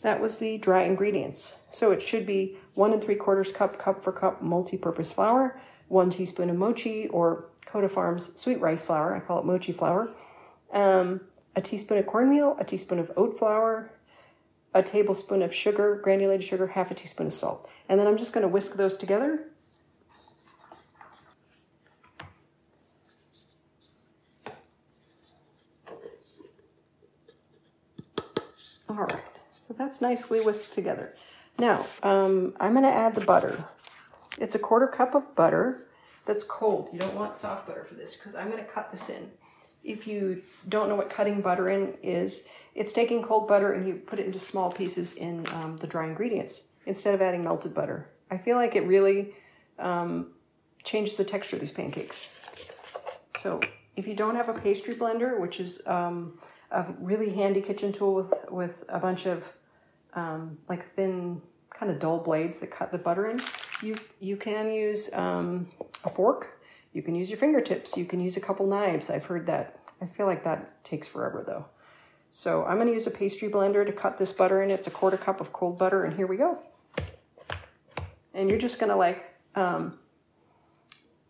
That 0.02 0.20
was 0.20 0.38
the 0.38 0.58
dry 0.58 0.82
ingredients. 0.82 1.56
So 1.70 1.92
it 1.92 2.02
should 2.02 2.26
be 2.26 2.58
one 2.74 2.92
and 2.92 3.02
three 3.02 3.14
quarters 3.14 3.50
cup, 3.50 3.78
cup 3.78 4.02
for 4.02 4.12
cup 4.12 4.42
multi-purpose 4.42 5.10
flour, 5.12 5.58
one 5.88 6.10
teaspoon 6.10 6.50
of 6.50 6.56
mochi 6.56 7.08
or 7.08 7.46
Koda 7.64 7.88
Farms 7.88 8.38
sweet 8.38 8.60
rice 8.60 8.84
flour. 8.84 9.14
I 9.14 9.20
call 9.20 9.38
it 9.38 9.46
mochi 9.46 9.72
flour. 9.72 10.10
Um, 10.72 11.20
a 11.56 11.60
teaspoon 11.60 11.98
of 11.98 12.06
cornmeal, 12.06 12.56
a 12.58 12.64
teaspoon 12.64 12.98
of 12.98 13.12
oat 13.16 13.38
flour, 13.38 13.92
a 14.74 14.82
tablespoon 14.82 15.42
of 15.42 15.54
sugar, 15.54 16.00
granulated 16.02 16.44
sugar, 16.44 16.66
half 16.66 16.90
a 16.90 16.94
teaspoon 16.94 17.26
of 17.26 17.32
salt. 17.32 17.68
And 17.88 18.00
then 18.00 18.06
I'm 18.06 18.16
just 18.16 18.32
going 18.32 18.42
to 18.42 18.48
whisk 18.48 18.74
those 18.74 18.96
together 18.96 19.46
All 28.92 29.04
right, 29.04 29.22
so 29.66 29.72
that's 29.72 30.02
nicely 30.02 30.42
whisked 30.42 30.74
together. 30.74 31.16
Now, 31.58 31.86
um, 32.02 32.54
I'm 32.60 32.72
going 32.72 32.84
to 32.84 32.92
add 32.92 33.14
the 33.14 33.22
butter. 33.22 33.64
It's 34.36 34.54
a 34.54 34.58
quarter 34.58 34.86
cup 34.86 35.14
of 35.14 35.34
butter 35.34 35.86
that's 36.26 36.44
cold. 36.44 36.90
You 36.92 36.98
don't 36.98 37.14
want 37.14 37.34
soft 37.34 37.66
butter 37.66 37.84
for 37.84 37.94
this 37.94 38.14
because 38.14 38.34
I'm 38.34 38.50
going 38.50 38.62
to 38.62 38.70
cut 38.70 38.90
this 38.90 39.08
in. 39.08 39.30
If 39.82 40.06
you 40.06 40.42
don't 40.68 40.90
know 40.90 40.94
what 40.94 41.08
cutting 41.08 41.40
butter 41.40 41.70
in 41.70 41.94
is, 42.02 42.46
it's 42.74 42.92
taking 42.92 43.22
cold 43.22 43.48
butter 43.48 43.72
and 43.72 43.88
you 43.88 43.94
put 43.94 44.18
it 44.18 44.26
into 44.26 44.38
small 44.38 44.70
pieces 44.70 45.14
in 45.14 45.46
um, 45.54 45.78
the 45.78 45.86
dry 45.86 46.04
ingredients 46.04 46.66
instead 46.84 47.14
of 47.14 47.22
adding 47.22 47.42
melted 47.42 47.72
butter. 47.72 48.10
I 48.30 48.36
feel 48.36 48.56
like 48.58 48.76
it 48.76 48.82
really 48.82 49.34
um, 49.78 50.32
changed 50.84 51.16
the 51.16 51.24
texture 51.24 51.56
of 51.56 51.60
these 51.60 51.72
pancakes. 51.72 52.26
So 53.40 53.62
if 53.96 54.06
you 54.06 54.14
don't 54.14 54.36
have 54.36 54.50
a 54.50 54.54
pastry 54.54 54.94
blender, 54.94 55.40
which 55.40 55.60
is 55.60 55.80
um, 55.86 56.38
a 56.72 56.86
really 56.98 57.32
handy 57.32 57.60
kitchen 57.60 57.92
tool 57.92 58.14
with, 58.14 58.32
with 58.50 58.84
a 58.88 58.98
bunch 58.98 59.26
of 59.26 59.44
um, 60.14 60.58
like 60.68 60.94
thin 60.94 61.40
kind 61.70 61.90
of 61.90 61.98
dull 61.98 62.18
blades 62.18 62.58
that 62.58 62.70
cut 62.70 62.90
the 62.90 62.98
butter 62.98 63.30
in. 63.30 63.40
You, 63.82 63.96
you 64.20 64.36
can 64.36 64.72
use 64.72 65.12
um, 65.14 65.68
a 66.04 66.08
fork. 66.08 66.60
You 66.92 67.02
can 67.02 67.14
use 67.14 67.30
your 67.30 67.38
fingertips. 67.38 67.96
You 67.96 68.04
can 68.04 68.20
use 68.20 68.36
a 68.36 68.40
couple 68.40 68.66
knives. 68.66 69.10
I've 69.10 69.24
heard 69.24 69.46
that. 69.46 69.78
I 70.00 70.06
feel 70.06 70.26
like 70.26 70.44
that 70.44 70.82
takes 70.84 71.06
forever 71.06 71.44
though. 71.46 71.66
So 72.30 72.64
I'm 72.64 72.76
going 72.76 72.88
to 72.88 72.94
use 72.94 73.06
a 73.06 73.10
pastry 73.10 73.50
blender 73.50 73.84
to 73.84 73.92
cut 73.92 74.16
this 74.16 74.32
butter 74.32 74.62
in. 74.62 74.70
It's 74.70 74.86
a 74.86 74.90
quarter 74.90 75.16
cup 75.16 75.40
of 75.40 75.52
cold 75.52 75.78
butter 75.78 76.04
and 76.04 76.16
here 76.16 76.26
we 76.26 76.36
go. 76.36 76.58
And 78.32 78.48
you're 78.48 78.58
just 78.58 78.78
going 78.78 78.88
to 78.88 78.96
like, 78.96 79.36
um, 79.54 79.98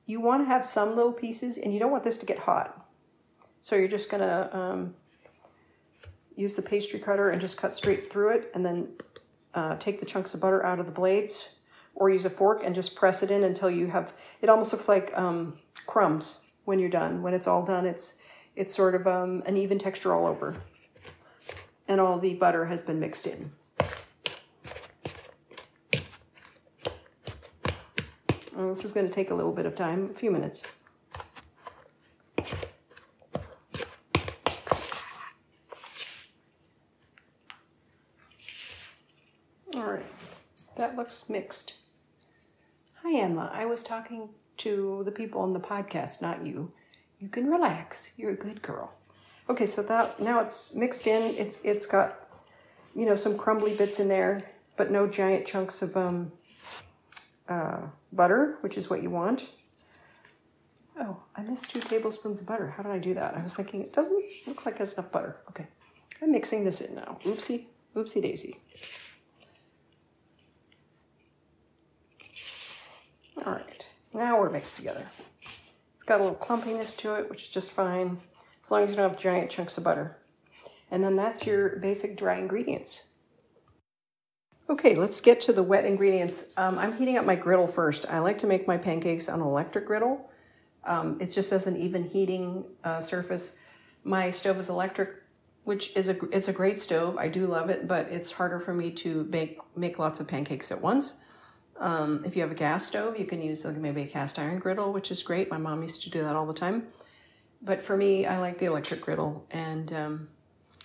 you 0.06 0.20
want 0.20 0.42
to 0.42 0.46
have 0.46 0.64
some 0.64 0.94
little 0.94 1.12
pieces 1.12 1.58
and 1.58 1.72
you 1.72 1.80
don't 1.80 1.90
want 1.90 2.04
this 2.04 2.18
to 2.18 2.26
get 2.26 2.38
hot. 2.38 2.86
So 3.60 3.74
you're 3.74 3.88
just 3.88 4.10
going 4.10 4.20
to 4.20 4.56
um, 4.56 4.94
use 6.42 6.54
the 6.54 6.62
pastry 6.62 6.98
cutter 6.98 7.30
and 7.30 7.40
just 7.40 7.56
cut 7.56 7.76
straight 7.76 8.12
through 8.12 8.30
it 8.30 8.50
and 8.54 8.66
then 8.66 8.88
uh, 9.54 9.76
take 9.76 10.00
the 10.00 10.06
chunks 10.06 10.34
of 10.34 10.40
butter 10.40 10.64
out 10.66 10.80
of 10.80 10.86
the 10.86 10.92
blades 10.92 11.56
or 11.94 12.10
use 12.10 12.24
a 12.24 12.30
fork 12.30 12.62
and 12.64 12.74
just 12.74 12.94
press 12.94 13.22
it 13.22 13.30
in 13.30 13.44
until 13.44 13.70
you 13.70 13.86
have, 13.86 14.12
it 14.40 14.48
almost 14.48 14.72
looks 14.72 14.88
like 14.88 15.16
um, 15.16 15.58
crumbs 15.86 16.46
when 16.64 16.78
you're 16.78 16.90
done. 16.90 17.22
When 17.22 17.34
it's 17.34 17.46
all 17.46 17.64
done, 17.64 17.86
it's, 17.86 18.18
it's 18.56 18.74
sort 18.74 18.94
of 18.94 19.06
um, 19.06 19.42
an 19.46 19.56
even 19.56 19.78
texture 19.78 20.12
all 20.12 20.26
over. 20.26 20.56
And 21.88 22.00
all 22.00 22.18
the 22.18 22.34
butter 22.34 22.64
has 22.66 22.82
been 22.82 22.98
mixed 22.98 23.26
in. 23.26 23.52
Well, 28.54 28.74
this 28.74 28.84
is 28.84 28.92
going 28.92 29.06
to 29.06 29.12
take 29.12 29.30
a 29.30 29.34
little 29.34 29.52
bit 29.52 29.66
of 29.66 29.74
time, 29.74 30.10
a 30.14 30.18
few 30.18 30.30
minutes. 30.30 30.62
That 40.92 40.98
looks 40.98 41.30
mixed. 41.30 41.74
Hi, 43.02 43.18
Emma. 43.18 43.50
I 43.52 43.64
was 43.64 43.82
talking 43.82 44.28
to 44.58 45.02
the 45.06 45.10
people 45.10 45.40
on 45.40 45.54
the 45.54 45.60
podcast, 45.60 46.20
not 46.20 46.44
you. 46.44 46.70
You 47.18 47.28
can 47.28 47.50
relax. 47.50 48.12
You're 48.18 48.32
a 48.32 48.36
good 48.36 48.60
girl. 48.60 48.92
Okay, 49.48 49.64
so 49.64 49.82
that 49.84 50.20
now 50.20 50.40
it's 50.40 50.74
mixed 50.74 51.06
in. 51.06 51.34
It's 51.34 51.56
it's 51.64 51.86
got 51.86 52.28
you 52.94 53.06
know 53.06 53.14
some 53.14 53.38
crumbly 53.38 53.74
bits 53.74 54.00
in 54.00 54.08
there, 54.08 54.50
but 54.76 54.90
no 54.90 55.06
giant 55.06 55.46
chunks 55.46 55.80
of 55.80 55.96
um 55.96 56.30
uh, 57.48 57.80
butter, 58.12 58.58
which 58.60 58.76
is 58.76 58.90
what 58.90 59.02
you 59.02 59.08
want. 59.08 59.46
Oh, 61.00 61.16
I 61.34 61.42
missed 61.42 61.70
two 61.70 61.80
tablespoons 61.80 62.40
of 62.40 62.46
butter. 62.46 62.68
How 62.68 62.82
did 62.82 62.92
I 62.92 62.98
do 62.98 63.14
that? 63.14 63.34
I 63.34 63.42
was 63.42 63.54
thinking 63.54 63.80
it 63.80 63.94
doesn't 63.94 64.22
look 64.46 64.66
like 64.66 64.76
there's 64.76 64.92
enough 64.92 65.10
butter. 65.10 65.38
Okay, 65.48 65.66
I'm 66.20 66.32
mixing 66.32 66.64
this 66.64 66.82
in 66.82 66.94
now. 66.96 67.18
Oopsie, 67.24 67.64
oopsie 67.96 68.20
daisy. 68.20 68.58
All 73.44 73.52
right, 73.52 73.84
now 74.14 74.38
we're 74.40 74.50
mixed 74.50 74.76
together. 74.76 75.06
It's 75.94 76.04
got 76.04 76.20
a 76.20 76.24
little 76.24 76.38
clumpiness 76.38 76.96
to 76.98 77.14
it, 77.14 77.30
which 77.30 77.44
is 77.44 77.48
just 77.48 77.70
fine, 77.70 78.18
as 78.64 78.70
long 78.70 78.84
as 78.84 78.90
you 78.90 78.96
don't 78.96 79.10
have 79.10 79.18
giant 79.18 79.50
chunks 79.50 79.78
of 79.78 79.84
butter. 79.84 80.18
And 80.90 81.02
then 81.02 81.16
that's 81.16 81.46
your 81.46 81.76
basic 81.76 82.16
dry 82.16 82.38
ingredients. 82.38 83.04
Okay, 84.68 84.94
let's 84.94 85.20
get 85.20 85.40
to 85.42 85.52
the 85.52 85.62
wet 85.62 85.84
ingredients. 85.84 86.52
Um, 86.56 86.78
I'm 86.78 86.96
heating 86.96 87.18
up 87.18 87.24
my 87.24 87.34
griddle 87.34 87.66
first. 87.66 88.06
I 88.08 88.20
like 88.20 88.38
to 88.38 88.46
make 88.46 88.66
my 88.66 88.76
pancakes 88.76 89.28
on 89.28 89.40
an 89.40 89.46
electric 89.46 89.86
griddle. 89.86 90.30
Um, 90.84 91.18
it 91.20 91.26
just 91.26 91.50
has 91.50 91.66
an 91.66 91.76
even 91.76 92.04
heating 92.04 92.64
uh, 92.84 93.00
surface. 93.00 93.56
My 94.04 94.30
stove 94.30 94.58
is 94.58 94.68
electric, 94.68 95.10
which 95.64 95.96
is 95.96 96.08
a 96.08 96.16
it's 96.30 96.48
a 96.48 96.52
great 96.52 96.80
stove. 96.80 97.16
I 97.16 97.28
do 97.28 97.46
love 97.46 97.70
it, 97.70 97.86
but 97.86 98.06
it's 98.08 98.32
harder 98.32 98.60
for 98.60 98.74
me 98.74 98.90
to 98.92 99.24
make 99.30 99.58
make 99.76 99.98
lots 99.98 100.20
of 100.20 100.26
pancakes 100.26 100.72
at 100.72 100.80
once. 100.80 101.16
Um, 101.78 102.22
if 102.24 102.36
you 102.36 102.42
have 102.42 102.50
a 102.50 102.56
gas 102.56 102.86
stove, 102.86 103.18
you 103.18 103.24
can 103.24 103.42
use 103.42 103.64
like 103.64 103.76
maybe 103.76 104.02
a 104.02 104.06
cast 104.06 104.38
iron 104.38 104.58
griddle, 104.58 104.92
which 104.92 105.10
is 105.10 105.22
great. 105.22 105.50
My 105.50 105.58
mom 105.58 105.82
used 105.82 106.02
to 106.02 106.10
do 106.10 106.22
that 106.22 106.36
all 106.36 106.46
the 106.46 106.54
time. 106.54 106.88
But 107.60 107.84
for 107.84 107.96
me, 107.96 108.26
I 108.26 108.38
like 108.38 108.58
the 108.58 108.66
electric 108.66 109.00
griddle, 109.00 109.46
and 109.50 109.92
um, 109.92 110.28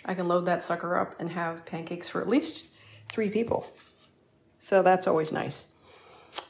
I 0.05 0.13
can 0.13 0.27
load 0.27 0.45
that 0.45 0.63
sucker 0.63 0.95
up 0.95 1.15
and 1.19 1.29
have 1.29 1.65
pancakes 1.65 2.07
for 2.07 2.21
at 2.21 2.27
least 2.27 2.75
three 3.09 3.29
people. 3.29 3.71
So 4.59 4.83
that's 4.83 5.07
always 5.07 5.31
nice. 5.31 5.67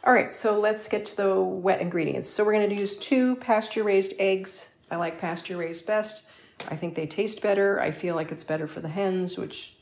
All 0.04 0.14
right, 0.14 0.34
so 0.34 0.60
let's 0.60 0.88
get 0.88 1.06
to 1.08 1.18
the 1.18 1.40
wet 1.40 1.82
ingredients. 1.82 2.30
So 2.30 2.44
we're 2.44 2.54
going 2.54 2.70
to 2.70 2.76
use 2.76 2.98
two 2.98 3.36
pasture 3.38 3.84
raised 3.84 4.14
eggs. 4.20 4.74
I 4.92 4.96
like 4.98 5.20
pasture 5.20 5.58
raised 5.58 5.88
best. 5.88 6.30
I 6.70 6.76
think 6.76 6.96
they 6.96 7.08
taste 7.08 7.42
better. 7.42 7.80
I 7.80 7.92
feel 7.92 8.16
like 8.16 8.32
it's 8.32 8.44
better 8.44 8.68
for 8.68 8.80
the 8.80 8.88
hens, 8.90 9.38
which 9.38 9.76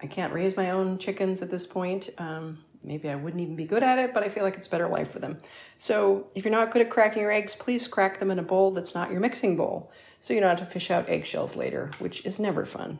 I 0.00 0.06
can't 0.06 0.32
raise 0.32 0.56
my 0.56 0.70
own 0.70 0.98
chickens 0.98 1.42
at 1.42 1.50
this 1.50 1.66
point. 1.66 2.10
Um, 2.18 2.58
maybe 2.84 3.08
I 3.08 3.14
wouldn't 3.14 3.42
even 3.42 3.56
be 3.56 3.64
good 3.64 3.82
at 3.82 3.98
it, 3.98 4.12
but 4.12 4.22
I 4.22 4.28
feel 4.28 4.44
like 4.44 4.54
it's 4.54 4.68
better 4.68 4.88
life 4.88 5.10
for 5.10 5.18
them. 5.18 5.40
So 5.76 6.28
if 6.34 6.44
you're 6.44 6.52
not 6.52 6.70
good 6.70 6.82
at 6.82 6.90
cracking 6.90 7.22
your 7.22 7.32
eggs, 7.32 7.54
please 7.54 7.86
crack 7.86 8.20
them 8.20 8.30
in 8.30 8.38
a 8.38 8.42
bowl 8.42 8.70
that's 8.70 8.94
not 8.94 9.10
your 9.10 9.20
mixing 9.20 9.56
bowl, 9.56 9.90
so 10.20 10.34
you 10.34 10.40
don't 10.40 10.50
have 10.50 10.66
to 10.66 10.72
fish 10.72 10.90
out 10.90 11.08
eggshells 11.08 11.56
later, 11.56 11.90
which 11.98 12.24
is 12.24 12.38
never 12.38 12.64
fun. 12.64 12.98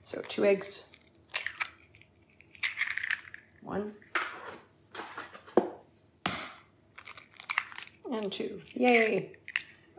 So 0.00 0.22
two 0.28 0.44
eggs. 0.44 0.84
One. 3.62 3.92
And 8.10 8.30
two. 8.30 8.60
Yay. 8.74 9.32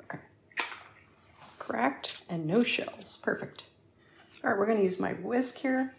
Okay. 0.01 0.19
Cracked 1.57 2.21
and 2.29 2.45
no 2.45 2.61
shells. 2.61 3.17
Perfect. 3.17 3.67
All 4.43 4.49
right, 4.49 4.59
we're 4.59 4.65
to 4.75 4.83
use 4.83 4.99
my 4.99 5.13
whisk 5.13 5.57
here. 5.57 5.93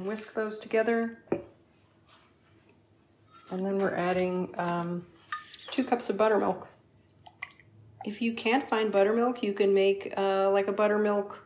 And 0.00 0.08
whisk 0.08 0.32
those 0.32 0.58
together. 0.58 1.18
And 3.50 3.66
then 3.66 3.76
we're 3.76 3.94
adding 3.94 4.54
um, 4.56 5.04
two 5.70 5.84
cups 5.84 6.08
of 6.08 6.16
buttermilk. 6.16 6.66
If 8.06 8.22
you 8.22 8.32
can't 8.32 8.66
find 8.66 8.90
buttermilk, 8.90 9.42
you 9.42 9.52
can 9.52 9.74
make 9.74 10.14
uh, 10.16 10.50
like 10.52 10.68
a 10.68 10.72
buttermilk 10.72 11.44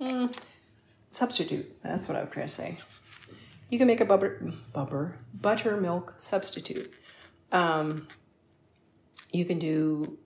mm, 0.00 0.34
substitute. 1.10 1.76
That's 1.82 2.08
what 2.08 2.16
I 2.16 2.22
was 2.22 2.30
trying 2.32 2.46
to 2.46 2.52
say. 2.54 2.78
You 3.68 3.76
can 3.76 3.88
make 3.88 4.00
a 4.00 4.06
butter, 4.06 4.50
butter, 4.72 5.18
buttermilk 5.34 6.14
substitute. 6.16 6.90
Um, 7.52 8.08
you 9.32 9.44
can 9.44 9.58
do, 9.58 10.16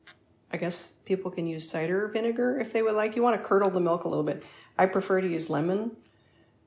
I 0.52 0.56
guess 0.56 1.00
people 1.04 1.32
can 1.32 1.48
use 1.48 1.68
cider 1.68 2.06
vinegar 2.06 2.60
if 2.60 2.72
they 2.72 2.82
would 2.82 2.94
like. 2.94 3.16
You 3.16 3.24
want 3.24 3.42
to 3.42 3.44
curdle 3.44 3.70
the 3.70 3.80
milk 3.80 4.04
a 4.04 4.08
little 4.08 4.22
bit. 4.22 4.44
I 4.78 4.86
prefer 4.86 5.20
to 5.20 5.28
use 5.28 5.50
lemon, 5.50 5.96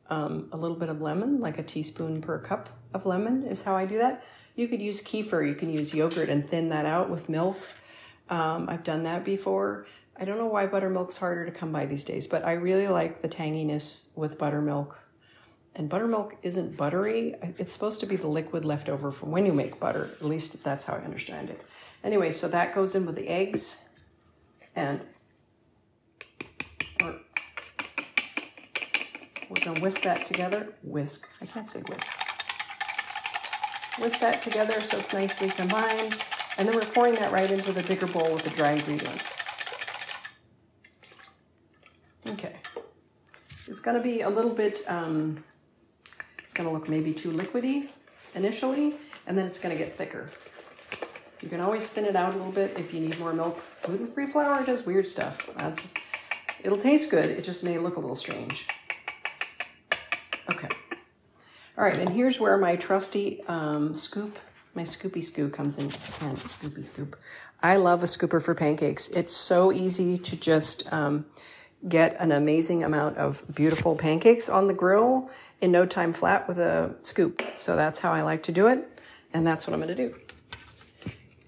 um, 0.09 0.49
a 0.51 0.57
little 0.57 0.77
bit 0.77 0.89
of 0.89 1.01
lemon, 1.01 1.39
like 1.39 1.57
a 1.57 1.63
teaspoon 1.63 2.21
per 2.21 2.39
cup 2.39 2.69
of 2.93 3.05
lemon 3.05 3.43
is 3.43 3.63
how 3.63 3.75
I 3.75 3.85
do 3.85 3.97
that. 3.97 4.23
You 4.55 4.67
could 4.67 4.81
use 4.81 5.01
kefir, 5.01 5.47
you 5.47 5.55
can 5.55 5.71
use 5.71 5.93
yogurt 5.93 6.29
and 6.29 6.47
thin 6.47 6.69
that 6.69 6.85
out 6.85 7.09
with 7.09 7.29
milk. 7.29 7.57
Um, 8.29 8.69
I've 8.69 8.83
done 8.83 9.03
that 9.03 9.25
before. 9.25 9.87
I 10.19 10.25
don't 10.25 10.37
know 10.37 10.45
why 10.47 10.67
buttermilk's 10.67 11.17
harder 11.17 11.45
to 11.45 11.51
come 11.51 11.71
by 11.71 11.85
these 11.85 12.03
days, 12.03 12.27
but 12.27 12.45
I 12.45 12.53
really 12.53 12.87
like 12.87 13.21
the 13.21 13.29
tanginess 13.29 14.05
with 14.15 14.37
buttermilk. 14.37 14.99
And 15.75 15.89
buttermilk 15.89 16.35
isn't 16.43 16.77
buttery. 16.77 17.35
It's 17.57 17.71
supposed 17.71 17.99
to 18.01 18.05
be 18.05 18.15
the 18.15 18.27
liquid 18.27 18.63
left 18.63 18.89
over 18.89 19.11
from 19.11 19.31
when 19.31 19.43
you 19.45 19.53
make 19.53 19.79
butter. 19.79 20.11
At 20.19 20.25
least 20.25 20.63
that's 20.63 20.85
how 20.85 20.93
I 20.93 20.99
understand 20.99 21.49
it. 21.49 21.65
Anyway, 22.03 22.29
so 22.29 22.47
that 22.49 22.75
goes 22.75 22.93
in 22.93 23.07
with 23.07 23.15
the 23.15 23.27
eggs. 23.27 23.83
And 24.75 25.01
we're, 27.01 27.15
we're 29.53 29.75
to 29.75 29.81
whisk 29.81 30.01
that 30.01 30.25
together. 30.25 30.69
Whisk. 30.81 31.29
I 31.41 31.45
can't 31.45 31.67
say 31.67 31.81
whisk. 31.81 32.11
Whisk 33.99 34.19
that 34.19 34.41
together 34.41 34.81
so 34.81 34.97
it's 34.97 35.13
nicely 35.13 35.49
combined. 35.49 36.17
And 36.57 36.67
then 36.67 36.75
we're 36.75 36.85
pouring 36.85 37.15
that 37.15 37.31
right 37.31 37.49
into 37.49 37.71
the 37.71 37.83
bigger 37.83 38.07
bowl 38.07 38.33
with 38.33 38.43
the 38.43 38.49
dry 38.51 38.71
ingredients. 38.71 39.35
Okay. 42.25 42.55
It's 43.67 43.79
to 43.97 44.01
be 44.01 44.21
a 44.21 44.29
little 44.29 44.53
bit, 44.53 44.81
um, 44.87 45.43
it's 46.43 46.53
to 46.67 46.73
look 46.73 46.89
maybe 46.89 47.13
too 47.13 47.31
liquidy 47.31 47.89
initially, 48.35 48.95
and 49.27 49.37
then 49.37 49.45
it's 49.45 49.59
to 49.75 49.83
get 49.83 49.97
thicker. 49.97 50.31
You 51.41 51.49
can 51.49 51.59
always 51.59 51.87
thin 51.89 52.05
it 52.05 52.15
out 52.15 52.33
a 52.33 52.37
little 52.37 52.51
bit 52.51 52.77
if 52.77 52.93
you 52.93 53.01
need 53.01 53.19
more 53.19 53.33
milk. 53.33 53.63
Gluten-free 53.83 54.27
flour 54.27 54.65
does 54.65 54.85
weird 54.85 55.07
stuff. 55.07 55.47
That's, 55.57 55.93
it'll 56.63 56.77
taste 56.77 57.11
good. 57.11 57.29
It 57.29 57.43
just 57.43 57.63
may 57.63 57.77
look 57.77 57.97
a 57.97 57.99
little 57.99 58.15
strange. 58.15 58.67
All 61.83 61.89
right, 61.89 61.99
and 61.99 62.11
here's 62.11 62.39
where 62.39 62.57
my 62.57 62.77
trusty 62.77 63.43
um, 63.49 63.93
scoop, 63.93 64.39
my 64.73 64.83
scoopy 64.83 65.21
scoop 65.21 65.51
comes 65.51 65.77
in. 65.77 65.91
And 66.21 66.37
scoopy 66.37 66.81
scoop. 66.81 67.19
I 67.61 67.75
love 67.75 68.03
a 68.03 68.05
scooper 68.05 68.41
for 68.41 68.55
pancakes. 68.55 69.09
It's 69.09 69.35
so 69.35 69.69
easy 69.73 70.17
to 70.17 70.37
just 70.37 70.89
um, 70.93 71.25
get 71.85 72.15
an 72.21 72.31
amazing 72.31 72.85
amount 72.85 73.17
of 73.17 73.43
beautiful 73.53 73.97
pancakes 73.97 74.47
on 74.47 74.69
the 74.69 74.73
grill 74.73 75.29
in 75.59 75.73
no 75.73 75.85
time 75.85 76.13
flat 76.13 76.47
with 76.47 76.57
a 76.57 76.95
scoop. 77.03 77.43
So 77.57 77.75
that's 77.75 77.99
how 77.99 78.13
I 78.13 78.21
like 78.21 78.43
to 78.43 78.53
do 78.53 78.67
it, 78.67 78.87
and 79.33 79.45
that's 79.45 79.67
what 79.67 79.73
I'm 79.73 79.81
going 79.81 79.93
to 79.93 80.07
do. 80.07 80.15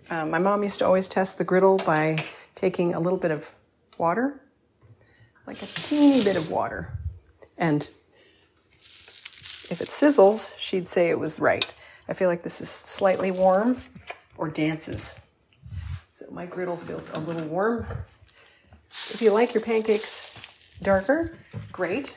Um, 0.09 0.31
my 0.31 0.39
mom 0.39 0.63
used 0.63 0.79
to 0.79 0.85
always 0.85 1.07
test 1.07 1.37
the 1.37 1.45
griddle 1.45 1.77
by 1.77 2.25
taking 2.55 2.93
a 2.93 2.99
little 2.99 3.19
bit 3.19 3.31
of 3.31 3.49
water, 3.97 4.41
like 5.47 5.61
a 5.61 5.65
teeny 5.65 6.21
bit 6.25 6.35
of 6.35 6.51
water, 6.51 6.91
and 7.57 7.89
if 9.71 9.81
it 9.81 9.89
sizzles, 9.89 10.57
she'd 10.59 10.87
say 10.87 11.09
it 11.09 11.19
was 11.19 11.39
right. 11.39 11.71
I 12.07 12.13
feel 12.13 12.29
like 12.29 12.43
this 12.43 12.61
is 12.61 12.69
slightly 12.69 13.31
warm 13.31 13.77
or 14.37 14.49
dances. 14.49 15.19
So 16.11 16.25
my 16.31 16.45
griddle 16.45 16.77
feels 16.77 17.11
a 17.11 17.19
little 17.19 17.47
warm. 17.47 17.87
If 18.89 19.21
you 19.21 19.31
like 19.31 19.53
your 19.53 19.63
pancakes 19.63 20.77
darker, 20.81 21.37
great. 21.71 22.15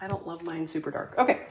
I 0.00 0.08
don't 0.08 0.26
love 0.26 0.44
mine 0.44 0.68
super 0.68 0.90
dark. 0.90 1.14
Okay, 1.18 1.46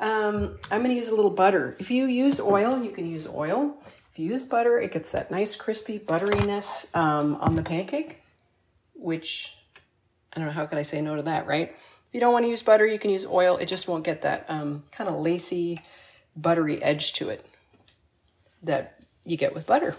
um, 0.00 0.58
I'm 0.70 0.80
going 0.80 0.90
to 0.90 0.96
use 0.96 1.08
a 1.08 1.14
little 1.14 1.30
butter. 1.30 1.76
If 1.78 1.90
you 1.90 2.06
use 2.06 2.40
oil, 2.40 2.82
you 2.82 2.90
can 2.90 3.06
use 3.06 3.28
oil. 3.28 3.76
If 4.10 4.18
you 4.18 4.30
use 4.30 4.44
butter, 4.44 4.78
it 4.78 4.92
gets 4.92 5.10
that 5.12 5.30
nice 5.30 5.54
crispy 5.54 5.98
butteriness 5.98 6.94
um, 6.96 7.36
on 7.36 7.54
the 7.54 7.62
pancake, 7.62 8.22
which 8.94 9.56
I 10.32 10.40
don't 10.40 10.48
know, 10.48 10.52
how 10.52 10.66
could 10.66 10.78
I 10.78 10.82
say 10.82 11.00
no 11.02 11.16
to 11.16 11.22
that, 11.22 11.46
right? 11.46 11.76
If 12.12 12.16
you 12.16 12.20
don't 12.20 12.34
want 12.34 12.44
to 12.44 12.50
use 12.50 12.62
butter, 12.62 12.84
you 12.84 12.98
can 12.98 13.10
use 13.10 13.26
oil. 13.26 13.56
It 13.56 13.64
just 13.64 13.88
won't 13.88 14.04
get 14.04 14.20
that 14.20 14.44
um, 14.46 14.82
kind 14.92 15.08
of 15.08 15.16
lacy, 15.16 15.80
buttery 16.36 16.82
edge 16.82 17.14
to 17.14 17.30
it 17.30 17.46
that 18.62 19.00
you 19.24 19.38
get 19.38 19.54
with 19.54 19.66
butter. 19.66 19.96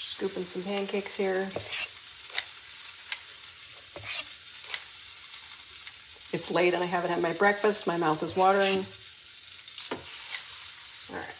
Scooping 0.00 0.42
some 0.42 0.64
pancakes 0.64 1.14
here. 1.14 1.42
It's 6.34 6.50
late 6.50 6.74
and 6.74 6.82
I 6.82 6.86
haven't 6.86 7.10
had 7.10 7.22
my 7.22 7.32
breakfast. 7.34 7.86
My 7.86 7.96
mouth 7.96 8.20
is 8.24 8.36
watering. 8.36 8.84
All 11.12 11.24
right. 11.24 11.34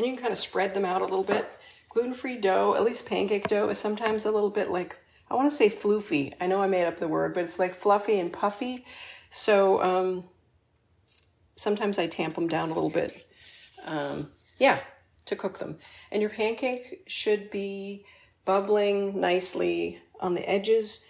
And 0.00 0.06
you 0.06 0.14
can 0.14 0.22
kind 0.22 0.32
of 0.32 0.38
spread 0.38 0.72
them 0.72 0.86
out 0.86 1.02
a 1.02 1.04
little 1.04 1.22
bit. 1.22 1.46
Gluten-free 1.90 2.38
dough, 2.38 2.74
at 2.74 2.84
least 2.84 3.06
pancake 3.06 3.48
dough, 3.48 3.68
is 3.68 3.76
sometimes 3.76 4.24
a 4.24 4.30
little 4.30 4.48
bit 4.48 4.70
like, 4.70 4.96
I 5.30 5.34
want 5.34 5.50
to 5.50 5.54
say 5.54 5.68
floofy. 5.68 6.32
I 6.40 6.46
know 6.46 6.62
I 6.62 6.68
made 6.68 6.86
up 6.86 6.96
the 6.96 7.06
word, 7.06 7.34
but 7.34 7.44
it's 7.44 7.58
like 7.58 7.74
fluffy 7.74 8.18
and 8.18 8.32
puffy. 8.32 8.86
So 9.28 9.82
um, 9.82 10.24
sometimes 11.54 11.98
I 11.98 12.06
tamp 12.06 12.34
them 12.34 12.48
down 12.48 12.70
a 12.70 12.72
little 12.72 12.88
bit. 12.88 13.26
Um, 13.86 14.30
yeah, 14.56 14.78
to 15.26 15.36
cook 15.36 15.58
them. 15.58 15.76
And 16.10 16.22
your 16.22 16.30
pancake 16.30 17.02
should 17.06 17.50
be 17.50 18.06
bubbling 18.46 19.20
nicely 19.20 20.00
on 20.18 20.32
the 20.32 20.48
edges. 20.48 21.04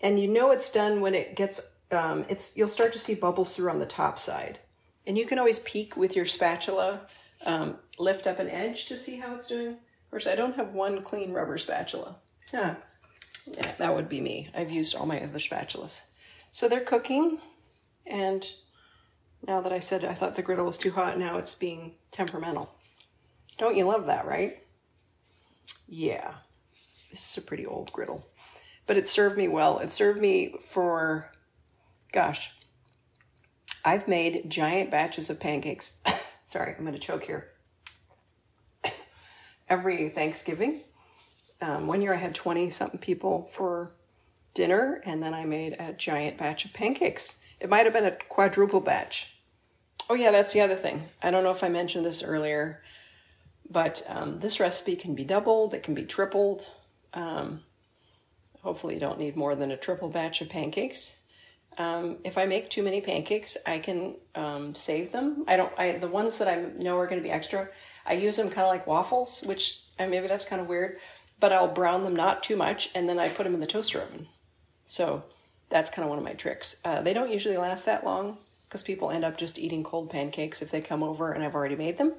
And 0.00 0.20
you 0.20 0.28
know 0.28 0.52
it's 0.52 0.70
done 0.70 1.00
when 1.00 1.16
it 1.16 1.34
gets, 1.34 1.74
um, 1.90 2.24
it's 2.28 2.56
you'll 2.56 2.68
start 2.68 2.92
to 2.92 3.00
see 3.00 3.16
bubbles 3.16 3.52
through 3.52 3.70
on 3.70 3.80
the 3.80 3.84
top 3.84 4.20
side. 4.20 4.60
And 5.08 5.18
you 5.18 5.26
can 5.26 5.40
always 5.40 5.58
peek 5.58 5.96
with 5.96 6.14
your 6.14 6.24
spatula, 6.24 7.00
um, 7.46 7.76
lift 7.98 8.26
up 8.26 8.38
an 8.38 8.50
edge 8.50 8.86
to 8.86 8.96
see 8.96 9.16
how 9.16 9.34
it's 9.34 9.46
doing. 9.46 9.68
Of 9.68 10.10
course, 10.10 10.26
I 10.26 10.34
don't 10.34 10.56
have 10.56 10.72
one 10.72 11.02
clean 11.02 11.32
rubber 11.32 11.58
spatula. 11.58 12.16
Huh. 12.50 12.74
Yeah, 13.46 13.72
that 13.78 13.94
would 13.94 14.08
be 14.08 14.20
me. 14.20 14.50
I've 14.54 14.70
used 14.70 14.96
all 14.96 15.06
my 15.06 15.20
other 15.22 15.38
spatulas. 15.38 16.04
So 16.52 16.68
they're 16.68 16.80
cooking, 16.80 17.38
and 18.06 18.46
now 19.46 19.60
that 19.60 19.72
I 19.72 19.78
said 19.78 20.04
I 20.04 20.14
thought 20.14 20.36
the 20.36 20.42
griddle 20.42 20.66
was 20.66 20.78
too 20.78 20.90
hot, 20.90 21.18
now 21.18 21.38
it's 21.38 21.54
being 21.54 21.94
temperamental. 22.10 22.74
Don't 23.56 23.76
you 23.76 23.84
love 23.84 24.06
that, 24.06 24.26
right? 24.26 24.62
Yeah, 25.86 26.34
this 27.10 27.30
is 27.30 27.38
a 27.38 27.42
pretty 27.42 27.64
old 27.64 27.92
griddle, 27.92 28.24
but 28.86 28.96
it 28.96 29.08
served 29.08 29.36
me 29.36 29.48
well. 29.48 29.78
It 29.78 29.90
served 29.90 30.20
me 30.20 30.56
for, 30.60 31.30
gosh, 32.12 32.52
I've 33.84 34.08
made 34.08 34.50
giant 34.50 34.90
batches 34.90 35.30
of 35.30 35.40
pancakes. 35.40 35.98
Sorry, 36.48 36.74
I'm 36.74 36.82
going 36.82 36.94
to 36.94 36.98
choke 36.98 37.24
here. 37.24 37.50
Every 39.68 40.08
Thanksgiving. 40.08 40.80
Um, 41.60 41.86
one 41.86 42.00
year 42.00 42.14
I 42.14 42.16
had 42.16 42.34
20 42.34 42.70
something 42.70 42.98
people 42.98 43.50
for 43.52 43.92
dinner, 44.54 45.02
and 45.04 45.22
then 45.22 45.34
I 45.34 45.44
made 45.44 45.76
a 45.78 45.92
giant 45.92 46.38
batch 46.38 46.64
of 46.64 46.72
pancakes. 46.72 47.38
It 47.60 47.68
might 47.68 47.84
have 47.84 47.92
been 47.92 48.06
a 48.06 48.16
quadruple 48.30 48.80
batch. 48.80 49.36
Oh, 50.08 50.14
yeah, 50.14 50.30
that's 50.30 50.54
the 50.54 50.62
other 50.62 50.74
thing. 50.74 51.04
I 51.20 51.30
don't 51.30 51.44
know 51.44 51.50
if 51.50 51.62
I 51.62 51.68
mentioned 51.68 52.06
this 52.06 52.22
earlier, 52.22 52.82
but 53.68 54.02
um, 54.08 54.40
this 54.40 54.58
recipe 54.58 54.96
can 54.96 55.14
be 55.14 55.24
doubled, 55.24 55.74
it 55.74 55.82
can 55.82 55.92
be 55.92 56.06
tripled. 56.06 56.70
Um, 57.12 57.60
hopefully, 58.62 58.94
you 58.94 59.00
don't 59.00 59.18
need 59.18 59.36
more 59.36 59.54
than 59.54 59.70
a 59.70 59.76
triple 59.76 60.08
batch 60.08 60.40
of 60.40 60.48
pancakes. 60.48 61.17
Um, 61.78 62.16
if 62.24 62.36
I 62.36 62.46
make 62.46 62.68
too 62.68 62.82
many 62.82 63.00
pancakes, 63.00 63.56
I 63.64 63.78
can 63.78 64.16
um, 64.34 64.74
save 64.74 65.12
them. 65.12 65.44
I 65.46 65.56
don't. 65.56 65.72
I 65.78 65.92
the 65.92 66.08
ones 66.08 66.38
that 66.38 66.48
I 66.48 66.56
know 66.76 66.98
are 66.98 67.06
going 67.06 67.22
to 67.22 67.26
be 67.26 67.32
extra. 67.32 67.68
I 68.04 68.14
use 68.14 68.36
them 68.36 68.50
kind 68.50 68.66
of 68.66 68.68
like 68.68 68.86
waffles, 68.86 69.42
which 69.42 69.80
maybe 69.98 70.26
that's 70.26 70.44
kind 70.44 70.60
of 70.60 70.68
weird, 70.68 70.98
but 71.38 71.52
I'll 71.52 71.68
brown 71.68 72.02
them 72.02 72.16
not 72.16 72.42
too 72.42 72.56
much, 72.56 72.90
and 72.94 73.08
then 73.08 73.18
I 73.18 73.28
put 73.28 73.44
them 73.44 73.54
in 73.54 73.60
the 73.60 73.66
toaster 73.66 74.00
oven. 74.00 74.26
So 74.84 75.22
that's 75.68 75.90
kind 75.90 76.04
of 76.04 76.10
one 76.10 76.18
of 76.18 76.24
my 76.24 76.32
tricks. 76.32 76.80
Uh, 76.84 77.00
they 77.02 77.12
don't 77.12 77.30
usually 77.30 77.58
last 77.58 77.86
that 77.86 78.04
long 78.04 78.38
because 78.66 78.82
people 78.82 79.10
end 79.10 79.24
up 79.24 79.38
just 79.38 79.58
eating 79.58 79.84
cold 79.84 80.10
pancakes 80.10 80.62
if 80.62 80.70
they 80.70 80.80
come 80.80 81.02
over 81.02 81.32
and 81.32 81.44
I've 81.44 81.54
already 81.54 81.76
made 81.76 81.96
them. 81.96 82.12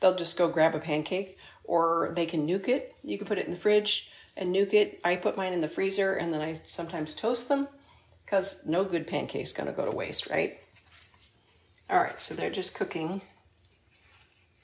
They'll 0.00 0.16
just 0.16 0.38
go 0.38 0.48
grab 0.48 0.74
a 0.74 0.78
pancake, 0.78 1.36
or 1.64 2.12
they 2.14 2.26
can 2.26 2.46
nuke 2.46 2.68
it. 2.68 2.94
You 3.02 3.18
can 3.18 3.26
put 3.26 3.38
it 3.38 3.44
in 3.44 3.50
the 3.50 3.56
fridge 3.56 4.10
and 4.36 4.54
nuke 4.54 4.72
it. 4.72 5.00
I 5.04 5.16
put 5.16 5.36
mine 5.36 5.52
in 5.52 5.60
the 5.60 5.68
freezer, 5.68 6.14
and 6.14 6.32
then 6.32 6.40
I 6.40 6.52
sometimes 6.52 7.14
toast 7.14 7.48
them 7.48 7.66
because 8.30 8.64
no 8.64 8.84
good 8.84 9.08
pancake's 9.08 9.52
to 9.52 9.72
go 9.72 9.84
to 9.84 9.90
waste, 9.90 10.30
right? 10.30 10.60
All 11.90 11.98
right, 11.98 12.20
so 12.22 12.32
they're 12.32 12.48
just 12.48 12.76
cooking. 12.76 13.20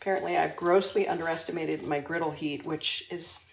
Apparently, 0.01 0.37
I've 0.37 0.55
grossly 0.55 1.09
underestimated 1.09 1.83
my 1.83 1.99
griddle 1.99 2.31
heat, 2.31 2.65
which 2.65 3.09
is, 3.11 3.45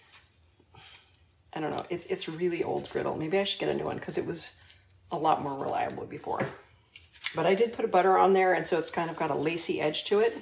I 1.52 1.58
don't 1.58 1.72
know, 1.72 1.84
it's, 1.90 2.06
it's 2.06 2.28
really 2.28 2.62
old 2.62 2.88
griddle. 2.90 3.16
Maybe 3.16 3.40
I 3.40 3.44
should 3.44 3.58
get 3.58 3.70
a 3.70 3.74
new 3.74 3.82
one 3.82 3.96
because 3.96 4.16
it 4.16 4.24
was 4.24 4.60
a 5.10 5.18
lot 5.18 5.42
more 5.42 5.58
reliable 5.60 6.06
before. 6.06 6.46
But 7.34 7.46
I 7.46 7.56
did 7.56 7.72
put 7.72 7.84
a 7.84 7.88
butter 7.88 8.16
on 8.16 8.34
there, 8.34 8.54
and 8.54 8.64
so 8.64 8.78
it's 8.78 8.92
kind 8.92 9.10
of 9.10 9.16
got 9.16 9.32
a 9.32 9.34
lacy 9.34 9.80
edge 9.80 10.04
to 10.04 10.20
it. 10.20 10.38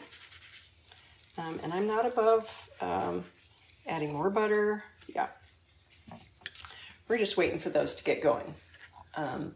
Um, 1.38 1.58
and 1.62 1.72
I'm 1.72 1.86
not 1.86 2.04
above 2.04 2.68
um, 2.82 3.24
adding 3.86 4.12
more 4.12 4.28
butter. 4.28 4.84
Yeah. 5.08 5.28
We're 7.08 7.16
just 7.16 7.38
waiting 7.38 7.58
for 7.58 7.70
those 7.70 7.94
to 7.94 8.04
get 8.04 8.22
going. 8.22 8.54
Um, 9.14 9.54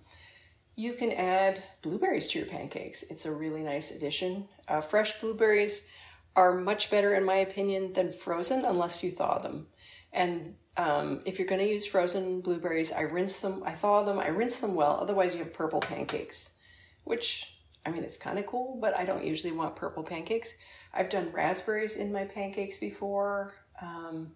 you 0.76 0.92
can 0.92 1.12
add 1.12 1.62
blueberries 1.82 2.28
to 2.28 2.38
your 2.38 2.46
pancakes. 2.46 3.02
It's 3.04 3.26
a 3.26 3.32
really 3.32 3.62
nice 3.62 3.90
addition. 3.90 4.46
Uh, 4.68 4.80
fresh 4.82 5.18
blueberries 5.20 5.88
are 6.36 6.54
much 6.54 6.90
better, 6.90 7.14
in 7.14 7.24
my 7.24 7.36
opinion, 7.36 7.94
than 7.94 8.12
frozen 8.12 8.64
unless 8.64 9.02
you 9.02 9.10
thaw 9.10 9.38
them. 9.38 9.66
And 10.12 10.54
um, 10.76 11.22
if 11.24 11.38
you're 11.38 11.48
going 11.48 11.62
to 11.62 11.68
use 11.68 11.86
frozen 11.86 12.42
blueberries, 12.42 12.92
I 12.92 13.02
rinse 13.02 13.38
them, 13.38 13.62
I 13.64 13.72
thaw 13.72 14.02
them, 14.02 14.18
I 14.18 14.28
rinse 14.28 14.56
them 14.56 14.74
well. 14.74 14.98
Otherwise, 15.00 15.34
you 15.34 15.42
have 15.42 15.54
purple 15.54 15.80
pancakes, 15.80 16.58
which 17.04 17.56
I 17.86 17.90
mean, 17.90 18.02
it's 18.02 18.18
kind 18.18 18.38
of 18.38 18.46
cool, 18.46 18.78
but 18.80 18.96
I 18.96 19.04
don't 19.04 19.24
usually 19.24 19.52
want 19.52 19.76
purple 19.76 20.02
pancakes. 20.02 20.58
I've 20.92 21.08
done 21.08 21.30
raspberries 21.32 21.96
in 21.96 22.12
my 22.12 22.24
pancakes 22.24 22.78
before. 22.78 23.54
Um, 23.80 24.32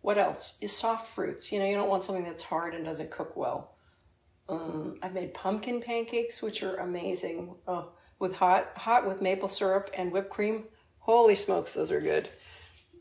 what 0.00 0.16
else? 0.16 0.58
Is 0.60 0.72
soft 0.72 1.08
fruits. 1.08 1.50
You 1.50 1.58
know, 1.58 1.66
you 1.66 1.74
don't 1.74 1.88
want 1.88 2.04
something 2.04 2.24
that's 2.24 2.44
hard 2.44 2.74
and 2.74 2.84
doesn't 2.84 3.10
cook 3.10 3.36
well. 3.36 3.73
Um, 4.48 4.98
I've 5.02 5.14
made 5.14 5.34
pumpkin 5.34 5.80
pancakes, 5.80 6.42
which 6.42 6.62
are 6.62 6.76
amazing. 6.76 7.54
Oh, 7.66 7.90
with 8.18 8.34
hot, 8.36 8.68
hot 8.76 9.06
with 9.06 9.22
maple 9.22 9.48
syrup 9.48 9.90
and 9.96 10.12
whipped 10.12 10.30
cream. 10.30 10.64
Holy 10.98 11.34
smokes, 11.34 11.74
those 11.74 11.90
are 11.90 12.00
good. 12.00 12.28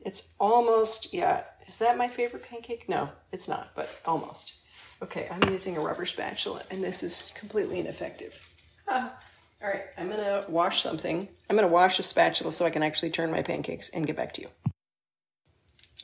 It's 0.06 0.34
almost, 0.40 1.14
yeah. 1.14 1.44
Is 1.68 1.78
that 1.78 1.98
my 1.98 2.08
favorite 2.08 2.44
pancake? 2.44 2.90
No, 2.90 3.10
it's 3.32 3.48
not, 3.48 3.72
but 3.76 4.02
almost. 4.06 4.56
Okay, 5.02 5.28
I'm 5.30 5.52
using 5.52 5.78
a 5.78 5.82
rubber 5.82 6.06
spatula, 6.06 6.62
and 6.72 6.84
this 6.84 7.04
is 7.04 7.34
completely 7.36 7.80
ineffective. 7.80 8.50
Ah. 8.88 9.18
All 9.64 9.70
right, 9.70 9.86
I'm 9.98 10.10
gonna 10.10 10.44
wash 10.50 10.82
something. 10.82 11.30
I'm 11.50 11.56
gonna 11.56 11.70
wash 11.70 11.98
a 11.98 12.04
spatula 12.04 12.52
so 12.52 12.66
I 12.66 12.70
can 12.70 12.84
actually 12.84 13.12
turn 13.12 13.32
my 13.32 13.42
pancakes 13.42 13.88
and 13.90 14.06
get 14.06 14.18
back 14.18 14.34
to 14.34 14.42
you. 14.42 14.50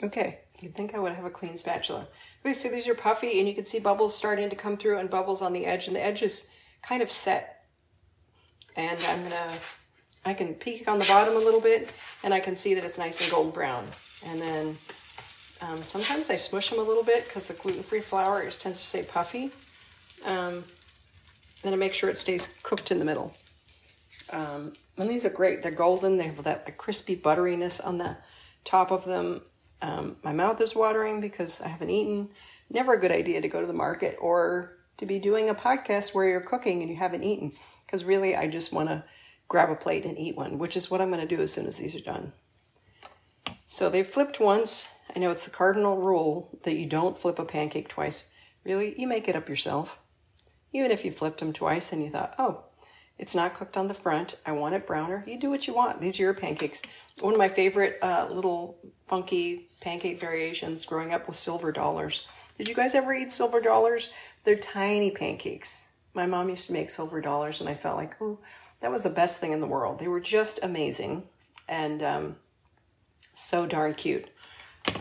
Okay, 0.02 0.40
you'd 0.62 0.76
think 0.76 0.96
I 0.96 1.00
would 1.00 1.12
have 1.12 1.26
a 1.26 1.30
clean 1.30 1.58
spatula. 1.58 2.08
Okay, 2.42 2.54
so 2.54 2.70
these 2.70 2.88
are 2.88 2.96
puffy 2.96 3.40
and 3.40 3.48
you 3.48 3.54
can 3.54 3.66
see 3.66 3.80
bubbles 3.80 4.16
starting 4.16 4.50
to 4.50 4.56
come 4.56 4.78
through 4.78 4.98
and 4.98 5.10
bubbles 5.10 5.42
on 5.42 5.54
the 5.54 5.66
edge 5.66 5.88
and 5.88 5.96
the 5.96 6.04
edge 6.04 6.22
is 6.22 6.50
kind 6.82 7.02
of 7.02 7.12
set. 7.12 7.66
And 8.76 9.00
I'm 9.10 9.24
gonna, 9.24 9.54
I 10.26 10.34
can 10.34 10.54
peek 10.54 10.88
on 10.88 11.00
the 11.00 11.06
bottom 11.06 11.36
a 11.36 11.40
little 11.40 11.60
bit 11.60 11.92
and 12.24 12.34
I 12.34 12.40
can 12.40 12.56
see 12.56 12.74
that 12.76 12.84
it's 12.84 12.98
nice 12.98 13.22
and 13.22 13.30
golden 13.30 13.52
brown. 13.52 13.86
And 14.26 14.40
then 14.40 14.78
um, 15.62 15.84
sometimes 15.84 16.30
I 16.30 16.36
smush 16.36 16.70
them 16.70 16.80
a 16.80 16.84
little 16.84 17.04
bit 17.04 17.26
because 17.26 17.48
the 17.48 17.54
gluten-free 17.56 18.02
flour 18.02 18.46
just 18.46 18.62
tends 18.62 18.80
to 18.80 18.86
stay 18.86 19.04
puffy. 19.04 19.52
Um, 20.26 20.64
and 21.64 21.74
I 21.74 21.78
make 21.78 21.94
sure 21.94 22.10
it 22.10 22.18
stays 22.18 22.58
cooked 22.64 22.92
in 22.92 23.00
the 23.00 23.06
middle. 23.06 23.36
Um, 24.32 24.74
and 24.98 25.10
these 25.10 25.26
are 25.26 25.30
great. 25.30 25.62
They're 25.62 25.72
golden. 25.72 26.18
They 26.18 26.28
have 26.28 26.44
that 26.44 26.78
crispy 26.78 27.18
butteriness 27.18 27.86
on 27.86 27.98
the 27.98 28.16
top 28.64 28.92
of 28.92 29.04
them. 29.06 29.42
Um, 29.82 30.18
my 30.24 30.34
mouth 30.34 30.60
is 30.62 30.76
watering 30.76 31.22
because 31.22 31.62
I 31.62 31.68
haven't 31.70 31.90
eaten. 31.90 32.30
Never 32.70 32.94
a 32.94 33.00
good 33.00 33.12
idea 33.12 33.42
to 33.42 33.48
go 33.48 33.62
to 33.62 33.68
the 33.68 33.74
market 33.74 34.18
or 34.20 34.78
to 34.98 35.06
be 35.06 35.20
doing 35.20 35.50
a 35.50 35.56
podcast 35.56 36.14
where 36.14 36.28
you're 36.28 36.42
cooking 36.42 36.82
and 36.82 36.92
you 36.92 36.98
haven't 36.98 37.24
eaten. 37.24 37.54
Because 37.86 38.04
really, 38.04 38.36
I 38.36 38.48
just 38.48 38.74
want 38.74 38.90
to 38.90 39.04
grab 39.48 39.70
a 39.70 39.76
plate 39.76 40.06
and 40.06 40.18
eat 40.18 40.36
one, 40.36 40.60
which 40.60 40.78
is 40.78 40.92
what 40.92 41.02
I'm 41.02 41.10
going 41.10 41.28
to 41.28 41.36
do 41.36 41.42
as 41.42 41.52
soon 41.52 41.66
as 41.66 41.78
these 41.78 41.96
are 41.96 42.02
done. 42.02 42.34
So 43.68 43.90
they've 43.90 44.06
flipped 44.06 44.40
once. 44.40 44.94
I 45.16 45.20
know 45.20 45.32
it's 45.32 45.46
the 45.46 45.52
cardinal 45.52 45.98
rule 45.98 46.60
that 46.64 46.76
you 46.76 46.86
don't 46.86 47.18
flip 47.18 47.40
a 47.40 47.46
pancake 47.46 47.88
twice. 47.88 48.30
Really, 48.64 49.00
you 49.00 49.08
make 49.08 49.28
it 49.28 49.36
up 49.36 49.50
yourself. 49.50 50.00
Even 50.72 50.92
if 50.92 51.04
you 51.04 51.12
flipped 51.12 51.40
them 51.40 51.54
twice 51.54 51.92
and 51.92 52.04
you 52.04 52.10
thought, 52.10 52.36
oh, 52.38 52.64
it's 53.20 53.36
not 53.36 53.54
cooked 53.54 53.78
on 53.78 53.88
the 53.88 53.94
front. 53.94 54.38
I 54.46 54.54
want 54.54 54.76
it 54.76 54.88
browner. 54.88 55.24
You 55.28 55.38
do 55.38 55.50
what 55.50 55.68
you 55.68 55.74
want. 55.74 56.00
These 56.00 56.20
are 56.20 56.24
your 56.24 56.34
pancakes. 56.34 56.82
One 57.20 57.34
of 57.34 57.38
my 57.38 57.50
favorite 57.50 58.00
uh, 58.02 58.30
little 58.32 58.80
funky 59.08 59.68
pancake 59.82 60.20
variations 60.20 60.86
growing 60.86 61.14
up 61.14 61.28
was 61.28 61.38
silver 61.38 61.72
dollars. 61.74 62.26
Did 62.58 62.70
you 62.70 62.76
guys 62.76 62.96
ever 62.96 63.14
eat 63.14 63.34
silver 63.34 63.60
dollars? 63.60 64.12
They're 64.44 64.56
tiny 64.56 65.12
pancakes. 65.12 65.88
My 66.14 66.26
mom 66.26 66.50
used 66.50 66.68
to 66.68 66.74
make 66.74 66.90
silver 66.90 67.20
dollars, 67.20 67.60
and 67.60 67.70
I 67.70 67.76
felt 67.76 67.98
like, 67.98 68.16
oh, 68.22 68.40
that 68.80 68.90
was 68.90 69.04
the 69.04 69.10
best 69.10 69.40
thing 69.40 69.52
in 69.52 69.60
the 69.60 69.68
world. 69.68 70.00
They 70.00 70.08
were 70.08 70.22
just 70.22 70.60
amazing 70.64 71.24
and 71.68 72.02
um, 72.02 72.36
so 73.34 73.66
darn 73.66 73.94
cute. 73.94 74.30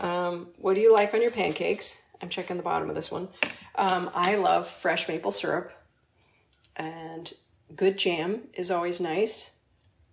Um, 0.01 0.47
what 0.57 0.75
do 0.75 0.81
you 0.81 0.93
like 0.93 1.13
on 1.13 1.21
your 1.21 1.31
pancakes? 1.31 2.03
I'm 2.21 2.29
checking 2.29 2.57
the 2.57 2.63
bottom 2.63 2.89
of 2.89 2.95
this 2.95 3.11
one. 3.11 3.29
Um, 3.75 4.11
I 4.13 4.35
love 4.35 4.67
fresh 4.67 5.07
maple 5.07 5.31
syrup 5.31 5.71
and 6.75 7.31
Good 7.75 7.97
jam 7.97 8.47
is 8.53 8.71
always 8.71 8.99
nice. 8.99 9.59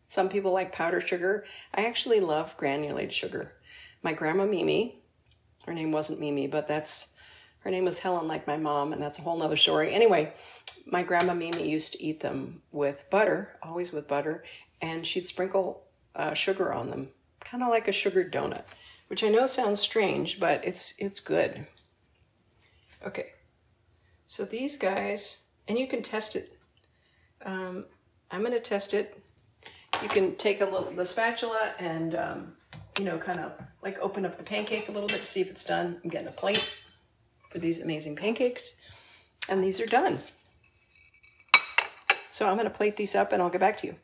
Some 0.07 0.29
people 0.29 0.53
like 0.53 0.73
powdered 0.73 1.09
sugar. 1.09 1.45
I 1.75 1.87
actually 1.87 2.21
love 2.21 2.57
granulated 2.57 3.13
sugar. 3.13 3.53
My 4.03 4.13
grandma 4.13 4.47
Mimi, 4.47 5.03
her 5.67 5.75
name 5.75 5.91
wasn't 5.91 6.21
Mimi, 6.21 6.47
but 6.47 6.69
that's 6.69 7.17
her 7.61 7.71
name 7.71 7.85
was 7.85 7.99
Helen, 7.99 8.29
like 8.29 8.47
my 8.47 8.57
mom, 8.57 8.93
and 8.93 9.03
that's 9.03 9.19
a 9.19 9.23
whole 9.23 9.37
nother 9.37 9.57
story. 9.57 9.93
Anyway, 9.93 10.33
my 10.87 11.03
grandma 11.03 11.35
Mimi 11.35 11.69
used 11.69 11.95
to 11.95 12.03
eat 12.03 12.21
them 12.21 12.63
with 12.71 13.11
butter, 13.11 13.57
always 13.63 13.91
with 13.91 14.07
butter, 14.07 14.45
and 14.81 15.05
she'd 15.05 15.27
sprinkle 15.27 15.83
uh, 16.15 16.33
sugar 16.35 16.73
on 16.73 16.91
them, 16.91 17.09
kind 17.41 17.65
of 17.65 17.69
like 17.69 17.89
a 17.89 17.93
sugared 17.93 18.33
donut, 18.33 18.65
which 19.09 19.25
I 19.25 19.29
know 19.29 19.47
sounds 19.47 19.81
strange, 19.81 20.39
but 20.39 20.65
it's 20.65 20.95
it's 20.99 21.19
good. 21.19 21.67
Okay, 23.05 23.33
so 24.27 24.45
these 24.45 24.77
guys, 24.77 25.47
and 25.67 25.77
you 25.79 25.89
can 25.89 26.03
test 26.03 26.37
it 26.37 26.56
um, 27.45 27.85
I'm 28.31 28.41
going 28.41 28.53
to 28.53 28.61
test 28.61 28.95
it. 28.95 29.23
You 30.03 30.09
can 30.09 30.37
take 30.37 30.61
a 30.61 30.65
little 30.65 30.91
the 30.91 31.07
spatula 31.07 31.73
and 31.79 32.15
um, 32.15 32.53
you 32.99 33.05
know 33.05 33.19
kind 33.19 33.41
of 33.41 33.53
like 33.83 33.99
open 34.01 34.27
up 34.27 34.37
the 34.37 34.43
pancake 34.43 34.89
a 34.89 34.93
little 34.93 35.09
bit 35.09 35.23
to 35.23 35.27
see 35.27 35.41
if 35.41 35.51
it's 35.51 35.65
done. 35.65 36.01
I'm 36.03 36.11
getting 36.11 36.29
a 36.29 36.33
plate 36.33 36.69
for 37.51 37.59
these 37.59 37.81
amazing 37.81 38.17
pancakes, 38.17 38.75
and 39.49 39.63
these 39.63 39.81
are 39.81 39.87
done. 39.87 40.19
So 42.31 42.47
I'm 42.47 42.57
going 42.57 42.69
to 42.69 42.71
plate 42.71 42.97
these 42.97 43.15
up 43.15 43.33
and 43.33 43.41
I'll 43.41 43.49
get 43.49 43.63
back 43.63 43.79
to 43.79 43.87
you. 43.87 43.97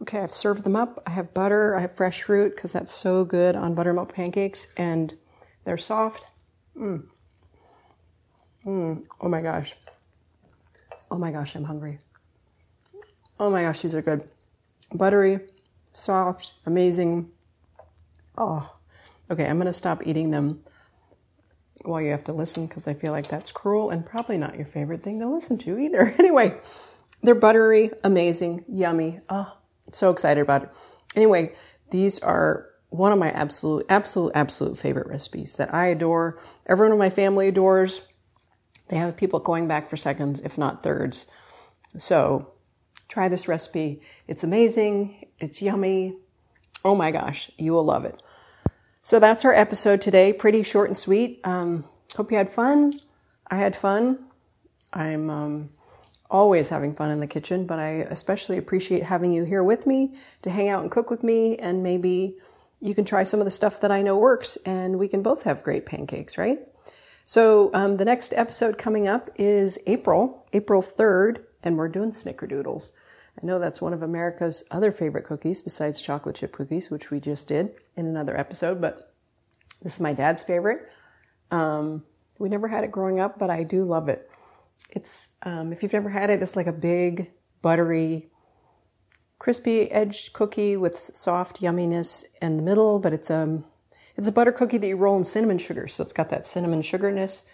Okay, 0.00 0.18
I've 0.18 0.32
served 0.32 0.64
them 0.64 0.74
up. 0.74 1.00
I 1.06 1.10
have 1.10 1.34
butter, 1.34 1.76
I 1.76 1.82
have 1.82 1.92
fresh 1.92 2.22
fruit 2.22 2.56
because 2.56 2.72
that's 2.72 2.94
so 2.94 3.24
good 3.24 3.54
on 3.54 3.74
buttermilk 3.74 4.14
pancakes, 4.14 4.72
and 4.76 5.14
they're 5.64 5.76
soft. 5.76 6.24
Mmm. 6.76 7.04
Mmm. 8.66 9.04
Oh 9.20 9.28
my 9.28 9.42
gosh. 9.42 9.74
Oh 11.12 11.18
my 11.18 11.30
gosh, 11.30 11.54
I'm 11.54 11.64
hungry. 11.64 11.98
Oh 13.38 13.50
my 13.50 13.64
gosh, 13.64 13.82
these 13.82 13.94
are 13.94 14.00
good. 14.00 14.26
Buttery, 14.94 15.40
soft, 15.92 16.54
amazing. 16.64 17.30
Oh, 18.38 18.74
okay, 19.30 19.44
I'm 19.44 19.60
to 19.60 19.74
stop 19.74 20.06
eating 20.06 20.30
them 20.30 20.64
while 21.82 22.00
you 22.00 22.12
have 22.12 22.24
to 22.24 22.32
listen 22.32 22.66
because 22.66 22.88
I 22.88 22.94
feel 22.94 23.12
like 23.12 23.28
that's 23.28 23.52
cruel 23.52 23.90
and 23.90 24.06
probably 24.06 24.38
not 24.38 24.56
your 24.56 24.64
favorite 24.64 25.02
thing 25.02 25.20
to 25.20 25.28
listen 25.28 25.58
to 25.58 25.78
either. 25.78 26.14
anyway, 26.18 26.58
they're 27.22 27.34
buttery, 27.34 27.90
amazing, 28.02 28.64
yummy. 28.66 29.20
Oh, 29.28 29.58
so 29.90 30.08
excited 30.10 30.40
about 30.40 30.62
it. 30.62 30.70
Anyway, 31.14 31.52
these 31.90 32.20
are 32.20 32.70
one 32.88 33.12
of 33.12 33.18
my 33.18 33.30
absolute, 33.32 33.84
absolute, 33.90 34.32
absolute 34.34 34.78
favorite 34.78 35.08
recipes 35.08 35.56
that 35.56 35.74
I 35.74 35.88
adore. 35.88 36.38
Everyone 36.66 36.92
in 36.92 36.98
my 36.98 37.10
family 37.10 37.48
adores. 37.48 38.00
They 38.92 38.98
have 38.98 39.16
people 39.16 39.40
going 39.40 39.68
back 39.68 39.88
for 39.88 39.96
seconds, 39.96 40.42
if 40.42 40.58
not 40.58 40.82
thirds. 40.82 41.30
So 41.96 42.52
try 43.08 43.26
this 43.26 43.48
recipe. 43.48 44.02
It's 44.28 44.44
amazing. 44.44 45.28
It's 45.38 45.62
yummy. 45.62 46.16
Oh 46.84 46.94
my 46.94 47.10
gosh, 47.10 47.50
you 47.56 47.72
will 47.72 47.84
love 47.84 48.04
it. 48.04 48.22
So 49.00 49.18
that's 49.18 49.46
our 49.46 49.54
episode 49.54 50.02
today. 50.02 50.34
Pretty 50.34 50.62
short 50.62 50.90
and 50.90 50.96
sweet. 50.96 51.40
Um, 51.42 51.86
hope 52.16 52.30
you 52.30 52.36
had 52.36 52.50
fun. 52.50 52.90
I 53.50 53.56
had 53.56 53.74
fun. 53.74 54.26
I'm 54.92 55.30
um, 55.30 55.70
always 56.30 56.68
having 56.68 56.92
fun 56.92 57.10
in 57.10 57.20
the 57.20 57.26
kitchen, 57.26 57.64
but 57.64 57.78
I 57.78 58.04
especially 58.10 58.58
appreciate 58.58 59.04
having 59.04 59.32
you 59.32 59.44
here 59.44 59.64
with 59.64 59.86
me 59.86 60.16
to 60.42 60.50
hang 60.50 60.68
out 60.68 60.82
and 60.82 60.90
cook 60.90 61.08
with 61.08 61.24
me, 61.24 61.56
and 61.56 61.82
maybe 61.82 62.36
you 62.82 62.94
can 62.94 63.06
try 63.06 63.22
some 63.22 63.40
of 63.40 63.46
the 63.46 63.50
stuff 63.50 63.80
that 63.80 63.90
I 63.90 64.02
know 64.02 64.18
works, 64.18 64.56
and 64.66 64.98
we 64.98 65.08
can 65.08 65.22
both 65.22 65.44
have 65.44 65.62
great 65.62 65.86
pancakes, 65.86 66.36
right? 66.36 66.58
So 67.24 67.70
um, 67.72 67.96
the 67.96 68.04
next 68.04 68.34
episode 68.36 68.78
coming 68.78 69.06
up 69.06 69.30
is 69.36 69.78
April, 69.86 70.46
April 70.52 70.82
3rd, 70.82 71.44
and 71.62 71.76
we're 71.76 71.88
doing 71.88 72.10
snickerdoodles. 72.10 72.92
I 73.40 73.46
know 73.46 73.58
that's 73.58 73.80
one 73.80 73.92
of 73.92 74.02
America's 74.02 74.64
other 74.70 74.90
favorite 74.90 75.24
cookies 75.24 75.62
besides 75.62 76.00
chocolate 76.00 76.36
chip 76.36 76.52
cookies, 76.52 76.90
which 76.90 77.10
we 77.10 77.20
just 77.20 77.48
did 77.48 77.70
in 77.96 78.06
another 78.06 78.36
episode, 78.36 78.80
but 78.80 79.14
this 79.82 79.94
is 79.94 80.00
my 80.00 80.12
dad's 80.12 80.42
favorite. 80.42 80.90
Um, 81.50 82.04
we 82.38 82.48
never 82.48 82.68
had 82.68 82.84
it 82.84 82.92
growing 82.92 83.18
up, 83.18 83.38
but 83.38 83.50
I 83.50 83.62
do 83.62 83.84
love 83.84 84.08
it. 84.08 84.28
It's, 84.90 85.36
um, 85.42 85.72
if 85.72 85.82
you've 85.82 85.92
never 85.92 86.10
had 86.10 86.28
it, 86.28 86.42
it's 86.42 86.56
like 86.56 86.66
a 86.66 86.72
big, 86.72 87.32
buttery, 87.62 88.30
crispy 89.38 89.90
edged 89.90 90.32
cookie 90.32 90.76
with 90.76 90.98
soft 90.98 91.60
yumminess 91.60 92.24
in 92.40 92.56
the 92.56 92.62
middle, 92.62 92.98
but 92.98 93.12
it's, 93.12 93.30
um, 93.30 93.64
it's 94.16 94.28
a 94.28 94.32
butter 94.32 94.52
cookie 94.52 94.78
that 94.78 94.86
you 94.86 94.96
roll 94.96 95.16
in 95.16 95.24
cinnamon 95.24 95.58
sugar. 95.58 95.88
So 95.88 96.02
it's 96.02 96.12
got 96.12 96.30
that 96.30 96.46
cinnamon 96.46 96.82
sugarness. 96.82 97.48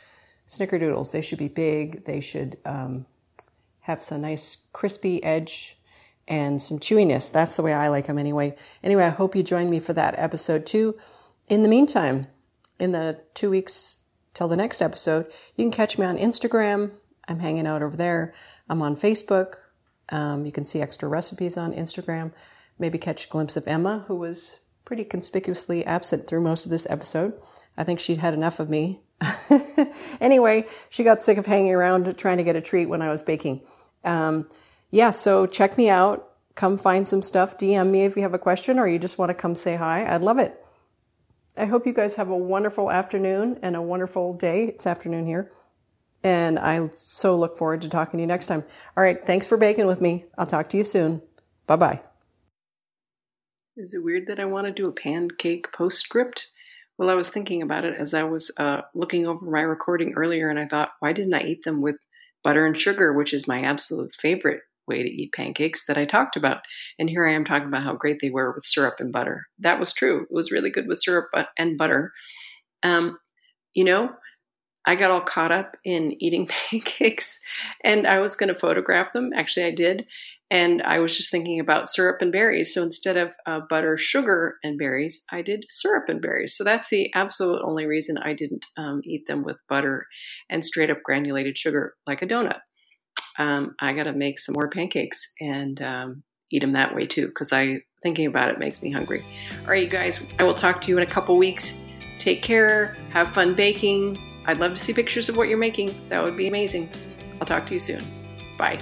Snickerdoodles, 0.46 1.12
they 1.12 1.20
should 1.20 1.38
be 1.38 1.48
big. 1.48 2.04
They 2.04 2.20
should, 2.20 2.58
um, 2.64 3.06
have 3.82 4.02
some 4.02 4.20
nice 4.20 4.66
crispy 4.72 5.22
edge 5.24 5.78
and 6.28 6.60
some 6.60 6.78
chewiness. 6.78 7.32
That's 7.32 7.56
the 7.56 7.62
way 7.62 7.72
I 7.72 7.88
like 7.88 8.06
them 8.06 8.18
anyway. 8.18 8.54
Anyway, 8.82 9.02
I 9.02 9.08
hope 9.08 9.34
you 9.34 9.42
join 9.42 9.70
me 9.70 9.80
for 9.80 9.94
that 9.94 10.14
episode 10.18 10.66
too. 10.66 10.98
In 11.48 11.62
the 11.62 11.68
meantime, 11.68 12.26
in 12.78 12.92
the 12.92 13.24
two 13.32 13.48
weeks 13.50 14.00
till 14.34 14.46
the 14.46 14.56
next 14.56 14.82
episode, 14.82 15.26
you 15.56 15.64
can 15.64 15.72
catch 15.72 15.98
me 15.98 16.04
on 16.04 16.18
Instagram. 16.18 16.92
I'm 17.26 17.40
hanging 17.40 17.66
out 17.66 17.82
over 17.82 17.96
there. 17.96 18.34
I'm 18.68 18.82
on 18.82 18.94
Facebook. 18.94 19.54
Um, 20.10 20.44
you 20.44 20.52
can 20.52 20.64
see 20.66 20.82
extra 20.82 21.08
recipes 21.08 21.56
on 21.56 21.72
Instagram. 21.72 22.32
Maybe 22.78 22.98
catch 22.98 23.26
a 23.26 23.28
glimpse 23.28 23.56
of 23.56 23.66
Emma, 23.66 24.04
who 24.06 24.16
was 24.16 24.60
pretty 24.88 25.04
conspicuously 25.04 25.84
absent 25.84 26.26
through 26.26 26.40
most 26.40 26.64
of 26.64 26.70
this 26.70 26.86
episode. 26.88 27.34
I 27.76 27.84
think 27.84 28.00
she'd 28.00 28.16
had 28.16 28.32
enough 28.32 28.58
of 28.58 28.70
me. 28.70 29.02
anyway, 30.20 30.66
she 30.88 31.04
got 31.04 31.20
sick 31.20 31.36
of 31.36 31.44
hanging 31.44 31.74
around 31.74 32.16
trying 32.16 32.38
to 32.38 32.42
get 32.42 32.56
a 32.56 32.62
treat 32.62 32.86
when 32.86 33.02
I 33.02 33.10
was 33.10 33.20
baking. 33.20 33.60
Um, 34.02 34.48
yeah, 34.90 35.10
so 35.10 35.44
check 35.44 35.76
me 35.76 35.90
out. 35.90 36.30
Come 36.54 36.78
find 36.78 37.06
some 37.06 37.20
stuff. 37.20 37.58
DM 37.58 37.90
me 37.90 38.06
if 38.06 38.16
you 38.16 38.22
have 38.22 38.32
a 38.32 38.38
question 38.38 38.78
or 38.78 38.88
you 38.88 38.98
just 38.98 39.18
want 39.18 39.28
to 39.28 39.34
come 39.34 39.54
say 39.54 39.76
hi. 39.76 40.06
I'd 40.10 40.22
love 40.22 40.38
it. 40.38 40.58
I 41.58 41.66
hope 41.66 41.86
you 41.86 41.92
guys 41.92 42.16
have 42.16 42.30
a 42.30 42.36
wonderful 42.36 42.90
afternoon 42.90 43.58
and 43.60 43.76
a 43.76 43.82
wonderful 43.82 44.32
day. 44.32 44.68
It's 44.68 44.86
afternoon 44.86 45.26
here. 45.26 45.52
And 46.24 46.58
I 46.58 46.88
so 46.94 47.36
look 47.36 47.58
forward 47.58 47.82
to 47.82 47.90
talking 47.90 48.16
to 48.16 48.22
you 48.22 48.26
next 48.26 48.46
time. 48.46 48.64
All 48.96 49.04
right. 49.04 49.22
Thanks 49.22 49.46
for 49.50 49.58
baking 49.58 49.86
with 49.86 50.00
me. 50.00 50.24
I'll 50.38 50.46
talk 50.46 50.68
to 50.68 50.78
you 50.78 50.84
soon. 50.84 51.20
Bye 51.66 51.76
bye. 51.76 52.00
Is 53.78 53.94
it 53.94 54.02
weird 54.02 54.26
that 54.26 54.40
I 54.40 54.44
want 54.44 54.66
to 54.66 54.72
do 54.72 54.88
a 54.88 54.92
pancake 54.92 55.70
postscript? 55.72 56.50
Well, 56.98 57.08
I 57.08 57.14
was 57.14 57.30
thinking 57.30 57.62
about 57.62 57.84
it 57.84 57.94
as 57.96 58.12
I 58.12 58.24
was 58.24 58.50
uh, 58.58 58.80
looking 58.92 59.24
over 59.24 59.48
my 59.48 59.60
recording 59.60 60.14
earlier, 60.16 60.50
and 60.50 60.58
I 60.58 60.66
thought, 60.66 60.90
why 60.98 61.12
didn't 61.12 61.34
I 61.34 61.42
eat 61.42 61.62
them 61.62 61.80
with 61.80 61.94
butter 62.42 62.66
and 62.66 62.76
sugar, 62.76 63.12
which 63.12 63.32
is 63.32 63.46
my 63.46 63.62
absolute 63.62 64.12
favorite 64.16 64.62
way 64.88 65.04
to 65.04 65.08
eat 65.08 65.32
pancakes 65.32 65.86
that 65.86 65.96
I 65.96 66.06
talked 66.06 66.34
about. 66.34 66.62
And 66.98 67.08
here 67.08 67.24
I 67.24 67.34
am 67.34 67.44
talking 67.44 67.68
about 67.68 67.84
how 67.84 67.94
great 67.94 68.18
they 68.20 68.30
were 68.30 68.52
with 68.52 68.64
syrup 68.64 68.96
and 68.98 69.12
butter. 69.12 69.46
That 69.60 69.78
was 69.78 69.92
true. 69.92 70.22
It 70.22 70.34
was 70.34 70.50
really 70.50 70.70
good 70.70 70.88
with 70.88 70.98
syrup 71.00 71.28
and 71.56 71.78
butter. 71.78 72.12
Um, 72.82 73.16
you 73.74 73.84
know, 73.84 74.10
I 74.88 74.94
got 74.94 75.10
all 75.10 75.20
caught 75.20 75.52
up 75.52 75.76
in 75.84 76.16
eating 76.18 76.46
pancakes 76.70 77.40
and 77.84 78.06
I 78.06 78.20
was 78.20 78.34
going 78.34 78.48
to 78.48 78.54
photograph 78.58 79.12
them. 79.12 79.32
Actually, 79.34 79.66
I 79.66 79.70
did. 79.72 80.06
And 80.50 80.80
I 80.80 80.98
was 81.00 81.14
just 81.14 81.30
thinking 81.30 81.60
about 81.60 81.90
syrup 81.90 82.22
and 82.22 82.32
berries. 82.32 82.72
So 82.72 82.82
instead 82.82 83.18
of 83.18 83.32
uh, 83.46 83.60
butter, 83.68 83.98
sugar, 83.98 84.56
and 84.64 84.78
berries, 84.78 85.22
I 85.30 85.42
did 85.42 85.66
syrup 85.68 86.08
and 86.08 86.22
berries. 86.22 86.56
So 86.56 86.64
that's 86.64 86.88
the 86.88 87.12
absolute 87.14 87.60
only 87.62 87.84
reason 87.84 88.16
I 88.16 88.32
didn't 88.32 88.64
um, 88.78 89.02
eat 89.04 89.26
them 89.26 89.44
with 89.44 89.58
butter 89.68 90.06
and 90.48 90.64
straight 90.64 90.88
up 90.88 91.02
granulated 91.02 91.58
sugar 91.58 91.94
like 92.06 92.22
a 92.22 92.26
donut. 92.26 92.60
Um, 93.38 93.74
I 93.78 93.92
got 93.92 94.04
to 94.04 94.14
make 94.14 94.38
some 94.38 94.54
more 94.54 94.70
pancakes 94.70 95.34
and 95.38 95.82
um, 95.82 96.22
eat 96.50 96.60
them 96.60 96.72
that 96.72 96.94
way 96.94 97.06
too, 97.06 97.26
because 97.26 97.52
I 97.52 97.82
thinking 98.02 98.26
about 98.26 98.48
it 98.48 98.58
makes 98.58 98.82
me 98.82 98.90
hungry. 98.90 99.22
All 99.64 99.68
right, 99.68 99.84
you 99.84 99.90
guys, 99.90 100.32
I 100.38 100.44
will 100.44 100.54
talk 100.54 100.80
to 100.80 100.88
you 100.88 100.96
in 100.96 101.02
a 101.02 101.10
couple 101.10 101.36
weeks. 101.36 101.84
Take 102.16 102.42
care. 102.42 102.96
Have 103.10 103.34
fun 103.34 103.54
baking. 103.54 104.16
I'd 104.48 104.56
love 104.56 104.72
to 104.72 104.78
see 104.78 104.94
pictures 104.94 105.28
of 105.28 105.36
what 105.36 105.48
you're 105.48 105.58
making. 105.58 105.94
That 106.08 106.24
would 106.24 106.36
be 106.36 106.48
amazing. 106.48 106.88
I'll 107.38 107.46
talk 107.46 107.66
to 107.66 107.74
you 107.74 107.78
soon. 107.78 108.02
Bye. 108.56 108.78